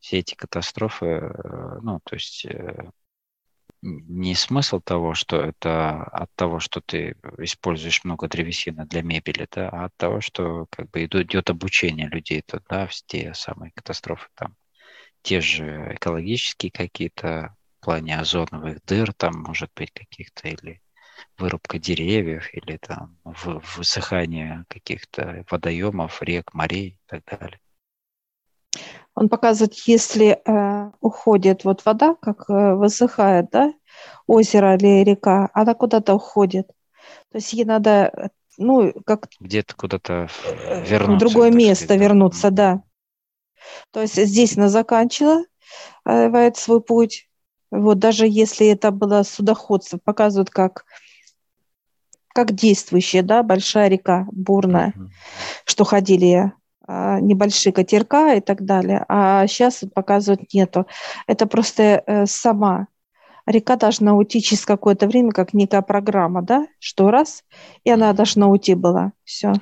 все 0.06 0.20
эти 0.20 0.36
катастрофы, 0.36 1.06
э, 1.06 1.80
ну, 1.82 1.99
то 2.03 2.16
есть 2.16 2.45
э, 2.45 2.91
не 3.82 4.36
смысл 4.36 4.80
того, 4.80 5.16
что 5.16 5.41
это 5.41 6.03
от 6.03 6.30
того, 6.36 6.60
что 6.60 6.80
ты 6.80 7.16
используешь 7.39 8.03
много 8.03 8.28
древесины 8.28 8.86
для 8.86 9.01
мебели, 9.01 9.47
да, 9.51 9.70
а 9.70 9.86
от 9.86 9.97
того, 9.97 10.22
что 10.22 10.68
как 10.70 10.91
бы 10.91 11.06
идет, 11.06 11.26
идет 11.26 11.49
обучение 11.49 12.08
людей, 12.08 12.43
то, 12.45 12.62
да, 12.70 12.88
те 13.08 13.34
самые 13.34 13.72
катастрофы 13.72 14.28
там 14.36 14.56
те 15.24 15.41
же 15.41 15.95
экологические 15.95 16.72
какие-то 16.72 17.56
в 17.80 17.86
плане 17.86 18.20
озоновых 18.20 18.86
дыр, 18.86 19.12
там, 19.12 19.41
может 19.41 19.72
быть, 19.76 19.91
каких-то, 19.91 20.49
или 20.49 20.82
вырубка 21.39 21.80
деревьев, 21.80 22.53
или 22.53 22.78
там 22.78 23.18
высыхание 23.24 24.66
каких-то 24.70 25.43
водоемов, 25.49 26.22
рек, 26.22 26.53
морей 26.53 26.89
и 26.89 26.99
так 27.08 27.24
далее. 27.26 27.60
Он 29.16 29.30
показывает, 29.30 29.74
если 29.86 30.41
э, 30.45 30.91
уходит 30.99 31.63
вот 31.63 31.86
вода, 31.86 32.16
как 32.22 32.49
э, 32.49 32.76
высыхает, 32.76 33.49
да, 33.51 33.74
озеро 34.28 34.76
или 34.76 35.03
река, 35.03 35.49
она 35.53 35.74
куда-то 35.74 36.13
уходит. 36.13 36.68
То 37.32 37.38
есть 37.38 37.53
ей 37.53 37.63
надо, 37.63 38.32
ну, 38.57 38.93
как... 39.05 39.30
Где-то 39.39 39.76
куда-то 39.76 40.28
вернуться. 40.86 41.16
В 41.16 41.18
другое 41.18 41.51
место 41.51 41.86
сказать, 41.86 42.01
вернуться, 42.01 42.51
да. 42.51 42.84
То 43.91 44.01
есть 44.01 44.16
здесь 44.16 44.57
она 44.57 44.68
заканчивает 44.68 45.47
свой 46.57 46.82
путь. 46.82 47.30
Вот 47.72 47.99
даже 47.99 48.28
если 48.28 48.68
это 48.68 48.91
было 48.91 49.24
судоходство, 49.24 49.97
показывают 49.97 50.49
как 50.49 50.86
как 52.34 52.51
действующая, 52.51 53.22
да, 53.22 53.43
большая 53.43 53.88
река, 53.88 54.28
бурная, 54.30 54.89
mm-hmm. 54.89 55.07
что 55.63 55.86
ходили 55.86 56.51
небольшие 56.88 57.74
катерка 57.74 58.34
и 58.34 58.42
так 58.42 58.64
далее. 58.64 59.06
А 59.08 59.48
сейчас 59.48 59.84
показывают 59.94 60.54
нету. 60.54 60.88
Это 61.28 61.46
просто 61.46 62.04
э, 62.06 62.26
сама 62.26 62.88
река 63.46 63.76
должна 63.76 64.16
уйти 64.16 64.42
через 64.42 64.66
какое-то 64.66 65.08
время, 65.08 65.32
как 65.32 65.54
некая 65.54 65.82
программа, 65.82 66.42
да, 66.42 66.68
что 66.80 67.12
раз, 67.12 67.44
и 67.84 67.90
она 67.90 68.14
должна 68.14 68.48
уйти 68.48 68.76
была. 68.76 69.14
Все. 69.24 69.54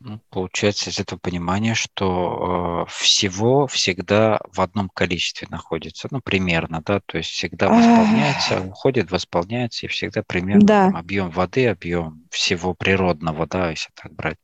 Ну, 0.00 0.20
получается 0.28 0.90
из 0.90 1.00
этого 1.00 1.18
понимания, 1.18 1.74
что 1.74 2.84
э, 2.86 2.90
всего 2.90 3.66
всегда 3.66 4.38
в 4.52 4.60
одном 4.60 4.90
количестве 4.90 5.48
находится, 5.50 6.08
ну, 6.10 6.20
примерно, 6.20 6.82
да, 6.84 7.00
то 7.06 7.16
есть 7.16 7.30
всегда 7.30 7.68
восполняется, 7.70 8.60
уходит, 8.60 9.10
восполняется, 9.10 9.86
и 9.86 9.88
всегда 9.88 10.22
примерно 10.22 10.66
да. 10.66 10.86
там, 10.86 10.96
объем 10.96 11.30
воды, 11.30 11.68
объем 11.68 12.26
всего 12.30 12.74
природного, 12.74 13.46
да, 13.46 13.70
если 13.70 13.88
так 13.94 14.12
брать. 14.12 14.36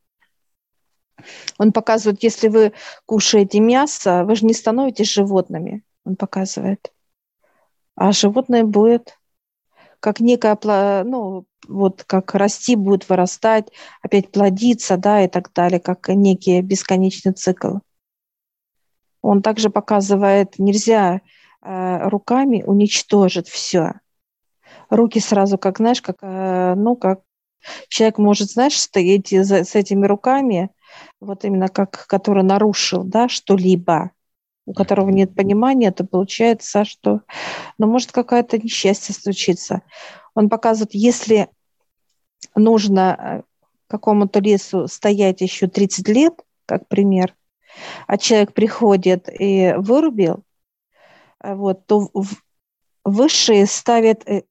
Он 1.58 1.72
показывает, 1.72 2.22
если 2.22 2.48
вы 2.48 2.72
кушаете 3.06 3.60
мясо, 3.60 4.24
вы 4.24 4.36
же 4.36 4.46
не 4.46 4.54
становитесь 4.54 5.12
животными, 5.12 5.82
он 6.04 6.16
показывает. 6.16 6.92
А 7.96 8.12
животное 8.12 8.64
будет 8.64 9.18
как 10.00 10.20
некая, 10.20 11.04
ну, 11.04 11.44
вот 11.68 12.04
как 12.04 12.34
расти 12.34 12.74
будет, 12.74 13.08
вырастать, 13.08 13.68
опять 14.02 14.32
плодиться, 14.32 14.96
да, 14.96 15.22
и 15.22 15.28
так 15.28 15.52
далее, 15.52 15.78
как 15.78 16.08
некий 16.08 16.60
бесконечный 16.62 17.32
цикл. 17.32 17.78
Он 19.22 19.42
также 19.42 19.68
показывает, 19.68 20.58
нельзя 20.58 21.20
э, 21.62 22.08
руками 22.08 22.62
уничтожить 22.66 23.48
все. 23.48 24.00
Руки 24.88 25.20
сразу, 25.20 25.58
как, 25.58 25.76
знаешь, 25.76 26.00
как, 26.00 26.16
э, 26.22 26.74
ну, 26.74 26.96
как 26.96 27.20
человек 27.88 28.18
может, 28.18 28.50
знаешь, 28.50 28.80
стоять 28.80 29.28
за, 29.28 29.64
с 29.64 29.74
этими 29.74 30.06
руками, 30.06 30.70
вот 31.20 31.44
именно 31.44 31.68
как, 31.68 32.06
который 32.06 32.42
нарушил, 32.42 33.04
да, 33.04 33.28
что-либо, 33.28 34.12
у 34.66 34.72
которого 34.72 35.10
нет 35.10 35.34
понимания, 35.34 35.90
то 35.90 36.04
получается, 36.04 36.84
что, 36.84 37.22
ну, 37.78 37.86
может 37.86 38.12
какое-то 38.12 38.58
несчастье 38.58 39.14
случиться. 39.14 39.82
Он 40.34 40.48
показывает, 40.48 40.94
если 40.94 41.48
нужно 42.54 43.16
э, 43.18 43.42
какому-то 43.88 44.40
лесу 44.40 44.86
стоять 44.86 45.40
еще 45.40 45.66
30 45.66 46.08
лет, 46.08 46.34
как 46.66 46.88
пример, 46.88 47.34
а 48.06 48.18
человек 48.18 48.52
приходит 48.52 49.28
и 49.28 49.74
вырубил, 49.76 50.44
э, 51.42 51.54
вот, 51.54 51.86
то 51.86 52.08
высшие 53.04 53.66
ставят 53.66 54.28
э, 54.28 54.44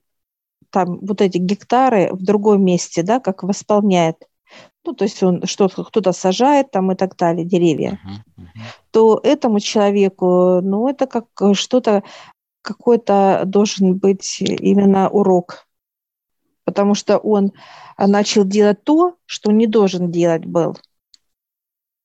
там 0.70 1.00
вот 1.00 1.22
эти 1.22 1.38
гектары 1.38 2.10
в 2.12 2.24
другом 2.24 2.64
месте, 2.64 3.04
да, 3.04 3.20
как 3.20 3.44
восполняет. 3.44 4.18
Ну, 4.86 4.94
то 4.94 5.04
есть 5.04 5.22
он 5.24 5.46
что-то 5.46 5.84
кто-то 5.84 6.12
сажает 6.12 6.72
там 6.72 6.92
и 6.92 6.96
так 6.96 7.16
далее, 7.16 7.46
деревья. 7.46 8.00
Uh-huh, 8.04 8.44
uh-huh. 8.44 8.62
То 8.92 9.20
этому 9.24 9.60
человеку, 9.60 10.62
ну, 10.62 10.88
это 10.88 11.06
как 11.06 11.28
что-то, 11.54 12.04
какой-то 12.62 13.44
должен 13.46 13.98
быть 13.98 14.42
именно 14.42 15.10
урок 15.10 15.70
потому 16.70 16.94
что 16.94 17.18
он 17.18 17.52
а, 17.98 18.06
начал 18.06 18.46
делать 18.46 18.84
то, 18.84 19.18
что 19.26 19.52
не 19.52 19.66
должен 19.66 20.12
делать 20.12 20.46
был. 20.46 20.78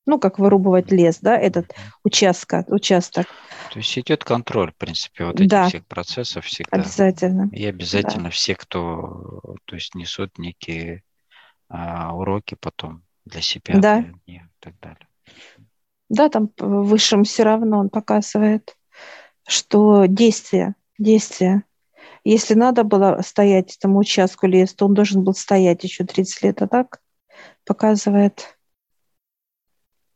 Ну, 0.07 0.19
как 0.19 0.39
вырубывать 0.39 0.91
лес, 0.91 1.19
да, 1.21 1.37
этот 1.37 1.75
участок, 2.03 2.71
участок. 2.71 3.27
То 3.71 3.79
есть 3.79 3.99
идет 3.99 4.25
контроль, 4.25 4.73
в 4.73 4.77
принципе, 4.77 5.27
вот 5.27 5.35
этих 5.37 5.49
да. 5.49 5.69
всех 5.69 5.87
процессов 5.87 6.47
всегда. 6.47 6.79
Обязательно. 6.79 7.51
И 7.53 7.67
обязательно 7.67 8.25
да. 8.25 8.31
все, 8.31 8.55
кто, 8.55 9.55
то 9.67 9.75
есть 9.75 9.95
несут 9.95 10.39
некие 10.39 11.03
а, 11.69 12.15
уроки 12.15 12.57
потом 12.61 13.03
для 13.25 13.41
себя 13.41 13.79
да. 13.79 14.01
для 14.01 14.13
и 14.27 14.41
так 14.61 14.75
далее. 14.81 15.09
Да, 16.09 16.29
там 16.29 16.51
высшим 16.59 17.25
все 17.25 17.45
равно 17.45 17.79
он 17.79 17.89
показывает, 17.89 18.77
что 19.47 20.07
действие, 20.07 20.75
действие 20.99 21.65
если 22.25 22.55
надо 22.55 22.85
было 22.85 23.21
стоять 23.25 23.77
этому 23.77 23.99
участку 23.99 24.47
леса, 24.47 24.75
то 24.77 24.87
он 24.87 24.95
должен 24.95 25.23
был 25.23 25.35
стоять 25.35 25.85
еще 25.85 26.05
30 26.05 26.43
лет, 26.43 26.63
а 26.63 26.69
так 26.69 27.01
показывает 27.67 28.57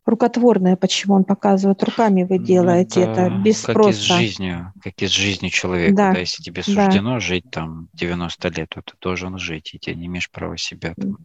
рукотворное, 0.06 0.76
почему 0.76 1.16
он 1.16 1.24
показывает, 1.24 1.84
руками 1.84 2.22
вы 2.22 2.38
делаете 2.38 3.04
ну, 3.04 3.12
это, 3.12 3.30
без 3.44 3.60
как 3.60 3.74
спроса. 3.74 3.90
Как 3.90 3.98
и 3.98 4.00
с 4.00 4.06
жизнью, 4.06 4.72
как 4.82 5.02
и 5.02 5.06
с 5.06 5.10
жизнью 5.10 5.50
человека, 5.50 5.94
да. 5.94 6.12
да, 6.14 6.20
если 6.20 6.42
тебе 6.42 6.62
суждено 6.62 7.14
да. 7.14 7.20
жить 7.20 7.50
там 7.50 7.90
90 7.92 8.48
лет, 8.48 8.70
то 8.70 8.80
ты 8.80 8.94
должен 9.02 9.38
жить, 9.38 9.74
и 9.74 9.78
ты 9.78 9.94
не 9.94 10.06
имеешь 10.06 10.30
права 10.30 10.56
себя 10.56 10.94
там, 10.94 11.18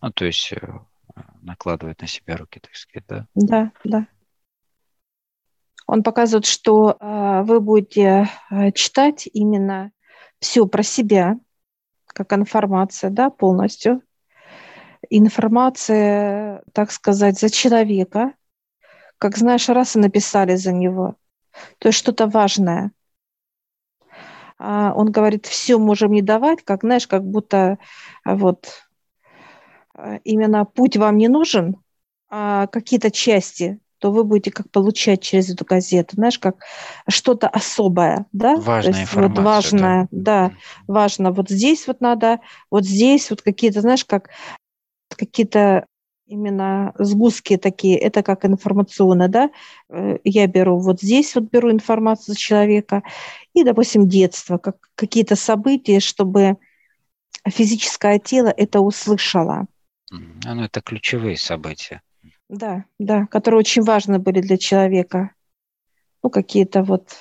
ну, 0.00 0.10
то 0.12 0.24
есть 0.24 0.52
э, 0.52 0.58
накладывать 1.42 2.00
на 2.00 2.06
себя 2.06 2.36
руки, 2.36 2.60
так 2.60 2.74
сказать, 2.74 3.06
да? 3.08 3.26
Да, 3.34 3.72
да. 3.84 4.06
Он 5.86 6.02
показывает, 6.02 6.46
что 6.46 6.96
э, 6.98 7.42
вы 7.42 7.60
будете 7.60 8.28
э, 8.50 8.72
читать 8.72 9.28
именно 9.32 9.92
все 10.40 10.66
про 10.66 10.82
себя, 10.82 11.38
как 12.06 12.32
информация, 12.32 13.10
да, 13.10 13.30
полностью. 13.30 14.02
Информация, 15.08 16.62
так 16.72 16.90
сказать, 16.90 17.38
за 17.38 17.50
человека, 17.50 18.34
как 19.18 19.36
знаешь, 19.36 19.68
раз 19.68 19.94
и 19.94 20.00
написали 20.00 20.56
за 20.56 20.72
него. 20.72 21.16
То 21.78 21.88
есть 21.88 21.98
что-то 21.98 22.26
важное. 22.26 22.90
А 24.58 24.92
он 24.94 25.12
говорит, 25.12 25.46
все 25.46 25.78
можем 25.78 26.12
не 26.12 26.22
давать, 26.22 26.64
как, 26.64 26.80
знаешь, 26.80 27.06
как 27.06 27.24
будто 27.24 27.78
вот 28.24 28.85
именно 30.24 30.64
путь 30.64 30.96
вам 30.96 31.16
не 31.16 31.28
нужен, 31.28 31.76
а 32.28 32.66
какие-то 32.66 33.10
части 33.10 33.80
то 33.98 34.12
вы 34.12 34.24
будете 34.24 34.50
как 34.50 34.70
получать 34.70 35.22
через 35.22 35.50
эту 35.50 35.64
газету, 35.64 36.16
знаешь, 36.16 36.38
как 36.38 36.56
что-то 37.08 37.48
особое, 37.48 38.26
да? 38.32 38.56
Важная 38.56 38.92
То 38.92 38.98
есть, 38.98 39.10
информация. 39.10 39.42
Вот 39.42 39.44
важное, 39.44 40.08
да. 40.10 40.48
да, 40.48 40.54
важно. 40.86 41.32
Вот 41.32 41.48
здесь 41.48 41.86
вот 41.86 42.00
надо, 42.00 42.40
вот 42.70 42.84
здесь 42.84 43.30
вот 43.30 43.42
какие-то, 43.42 43.80
знаешь, 43.80 44.04
как 44.04 44.28
какие-то 45.08 45.86
именно 46.26 46.92
сгустки 46.98 47.56
такие, 47.56 47.96
это 47.98 48.22
как 48.22 48.44
информационно, 48.44 49.28
да, 49.28 49.50
э, 49.88 50.18
я 50.24 50.46
беру 50.46 50.78
вот 50.78 51.00
здесь 51.00 51.34
вот 51.34 51.44
беру 51.44 51.70
информацию 51.70 52.34
с 52.34 52.38
человека, 52.38 53.02
и, 53.54 53.62
допустим, 53.64 54.08
детство, 54.08 54.58
как 54.58 54.76
какие-то 54.96 55.36
события, 55.36 56.00
чтобы 56.00 56.56
физическое 57.48 58.18
тело 58.18 58.48
это 58.48 58.80
услышало. 58.80 59.66
Ну, 60.10 60.62
это 60.62 60.80
ключевые 60.80 61.36
события. 61.36 62.02
Да, 62.48 62.84
да, 62.98 63.26
которые 63.26 63.60
очень 63.60 63.82
важны 63.82 64.18
были 64.18 64.40
для 64.40 64.56
человека. 64.56 65.32
Ну, 66.22 66.30
какие-то 66.30 66.82
вот 66.82 67.16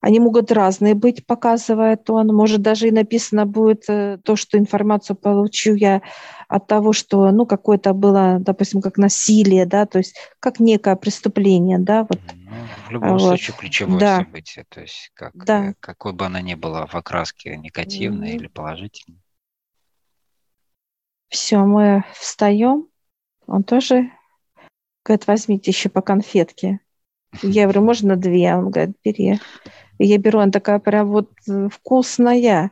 они 0.00 0.18
могут 0.18 0.50
разные 0.50 0.94
быть, 0.94 1.26
показывает 1.26 2.08
он. 2.08 2.28
Может, 2.28 2.62
даже 2.62 2.88
и 2.88 2.90
написано 2.90 3.44
будет 3.44 3.84
э, 3.88 4.18
то, 4.24 4.34
что 4.34 4.56
информацию 4.56 5.14
получу 5.14 5.74
я 5.74 6.00
от 6.48 6.66
того, 6.66 6.94
что, 6.94 7.30
ну, 7.30 7.44
какое-то 7.44 7.92
было, 7.92 8.38
допустим, 8.40 8.80
как 8.80 8.96
насилие, 8.96 9.66
да, 9.66 9.84
то 9.84 9.98
есть 9.98 10.16
как 10.40 10.58
некое 10.58 10.96
преступление, 10.96 11.78
да, 11.78 12.04
вот. 12.04 12.18
Ну, 12.32 12.50
в 12.88 12.90
любом 12.90 13.12
вот. 13.12 13.20
случае 13.20 13.56
ключевое 13.58 14.00
да. 14.00 14.16
событие, 14.18 14.64
то 14.68 14.80
есть 14.80 15.10
как, 15.14 15.32
да. 15.34 15.70
Э, 15.70 15.74
какой 15.80 16.14
бы 16.14 16.24
она 16.24 16.40
ни 16.40 16.54
была 16.54 16.86
в 16.86 16.94
окраске 16.94 17.56
негативной 17.58 18.30
mm-hmm. 18.30 18.36
или 18.36 18.46
положительной. 18.46 19.20
Все, 21.30 21.58
мы 21.58 22.04
встаем, 22.12 22.88
он 23.46 23.62
тоже 23.62 24.10
говорит, 25.04 25.26
возьмите 25.26 25.70
еще 25.70 25.88
по 25.88 26.02
конфетке. 26.02 26.80
Я 27.42 27.64
говорю, 27.64 27.82
можно 27.82 28.16
две? 28.16 28.54
Он 28.54 28.70
говорит, 28.70 28.96
бери. 29.04 29.40
И 29.98 30.06
я 30.06 30.16
беру, 30.16 30.38
она 30.38 30.50
такая 30.50 30.78
прям 30.78 31.08
вот 31.08 31.30
э, 31.46 31.68
вкусная, 31.68 32.70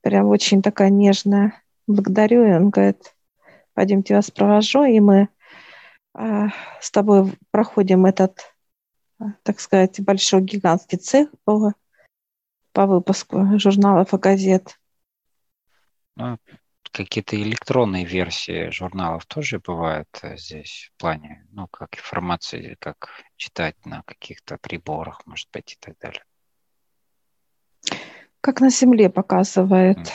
прям 0.00 0.26
очень 0.26 0.60
такая 0.60 0.90
нежная. 0.90 1.62
Благодарю, 1.86 2.44
и 2.44 2.52
он 2.52 2.70
говорит, 2.70 3.14
пойдемте 3.74 4.16
вас 4.16 4.30
провожу, 4.30 4.82
и 4.82 4.98
мы 4.98 5.28
а, 6.14 6.48
с 6.80 6.90
тобой 6.90 7.32
проходим 7.52 8.06
этот, 8.06 8.54
а, 9.20 9.34
так 9.44 9.60
сказать, 9.60 10.00
большой 10.00 10.42
гигантский 10.42 10.98
цех 10.98 11.28
по, 11.44 11.74
по 12.72 12.86
выпуску 12.86 13.58
журналов 13.58 14.12
и 14.12 14.18
газет. 14.18 14.80
Ну, 16.16 16.38
какие-то 16.92 17.40
электронные 17.40 18.04
версии 18.04 18.70
журналов 18.70 19.26
тоже 19.26 19.58
бывают 19.58 20.08
э, 20.22 20.36
здесь 20.36 20.90
в 20.94 21.00
плане, 21.00 21.46
ну, 21.50 21.66
как 21.68 21.96
информации, 21.96 22.76
как 22.78 23.08
читать 23.36 23.76
на 23.84 24.02
каких-то 24.02 24.58
приборах, 24.58 25.26
может 25.26 25.48
быть, 25.52 25.72
и 25.72 25.76
так 25.80 25.98
далее 25.98 26.22
как 28.42 28.60
на 28.60 28.70
земле 28.70 29.08
показывает. 29.08 29.98
Mm. 29.98 30.10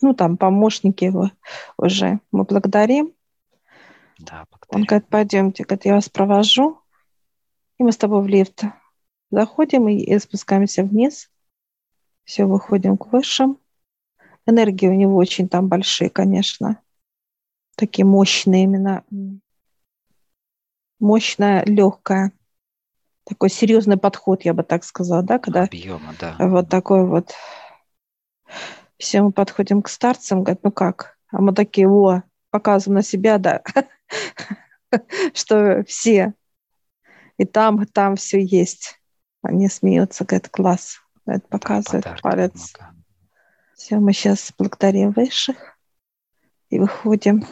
Ну, 0.00 0.14
там 0.14 0.36
помощники 0.36 1.04
его 1.04 1.30
уже. 1.76 2.20
Мы 2.30 2.44
благодарим. 2.44 3.12
Да, 4.18 4.46
благодарим. 4.50 4.80
Он 4.80 4.84
говорит, 4.84 5.08
пойдемте, 5.08 5.64
говорит, 5.64 5.84
я 5.84 5.94
вас 5.94 6.08
провожу. 6.08 6.80
И 7.78 7.82
мы 7.82 7.92
с 7.92 7.96
тобой 7.96 8.22
в 8.22 8.28
лифт 8.28 8.64
заходим 9.30 9.88
и 9.88 10.18
спускаемся 10.18 10.84
вниз. 10.84 11.30
Все, 12.24 12.44
выходим 12.44 12.96
к 12.96 13.12
высшим. 13.12 13.58
Энергии 14.46 14.88
у 14.88 14.94
него 14.94 15.16
очень 15.16 15.48
там 15.48 15.68
большие, 15.68 16.10
конечно. 16.10 16.80
Такие 17.76 18.04
мощные 18.04 18.64
именно. 18.64 19.04
Мощная, 20.98 21.64
легкая 21.64 22.32
такой 23.24 23.50
серьезный 23.50 23.96
подход, 23.96 24.42
я 24.42 24.54
бы 24.54 24.62
так 24.62 24.84
сказала, 24.84 25.22
да, 25.22 25.38
когда 25.38 25.64
объема, 25.64 26.14
да. 26.18 26.36
Вот 26.38 26.68
такой 26.68 27.06
вот. 27.06 27.32
Все 28.98 29.22
мы 29.22 29.32
подходим 29.32 29.82
к 29.82 29.88
старцам, 29.88 30.42
говорят, 30.42 30.62
ну 30.62 30.70
как? 30.70 31.18
А 31.30 31.40
мы 31.40 31.52
такие, 31.54 31.88
о, 31.88 32.22
показываем 32.50 32.96
на 32.96 33.02
себя, 33.02 33.38
да, 33.38 33.62
что 35.34 35.82
все. 35.86 36.34
И 37.36 37.44
там, 37.44 37.82
и 37.82 37.86
там 37.86 38.16
все 38.16 38.40
есть. 38.44 39.00
Они 39.42 39.68
смеются, 39.68 40.24
говорят, 40.24 40.48
класс. 40.50 41.00
Это 41.26 41.46
показывает 41.48 42.04
палец. 42.20 42.74
Все, 43.82 43.96
мы 43.96 44.12
сейчас 44.12 44.52
благодарим 44.56 45.10
высших 45.10 45.76
и 46.70 46.78
выходим. 46.78 47.44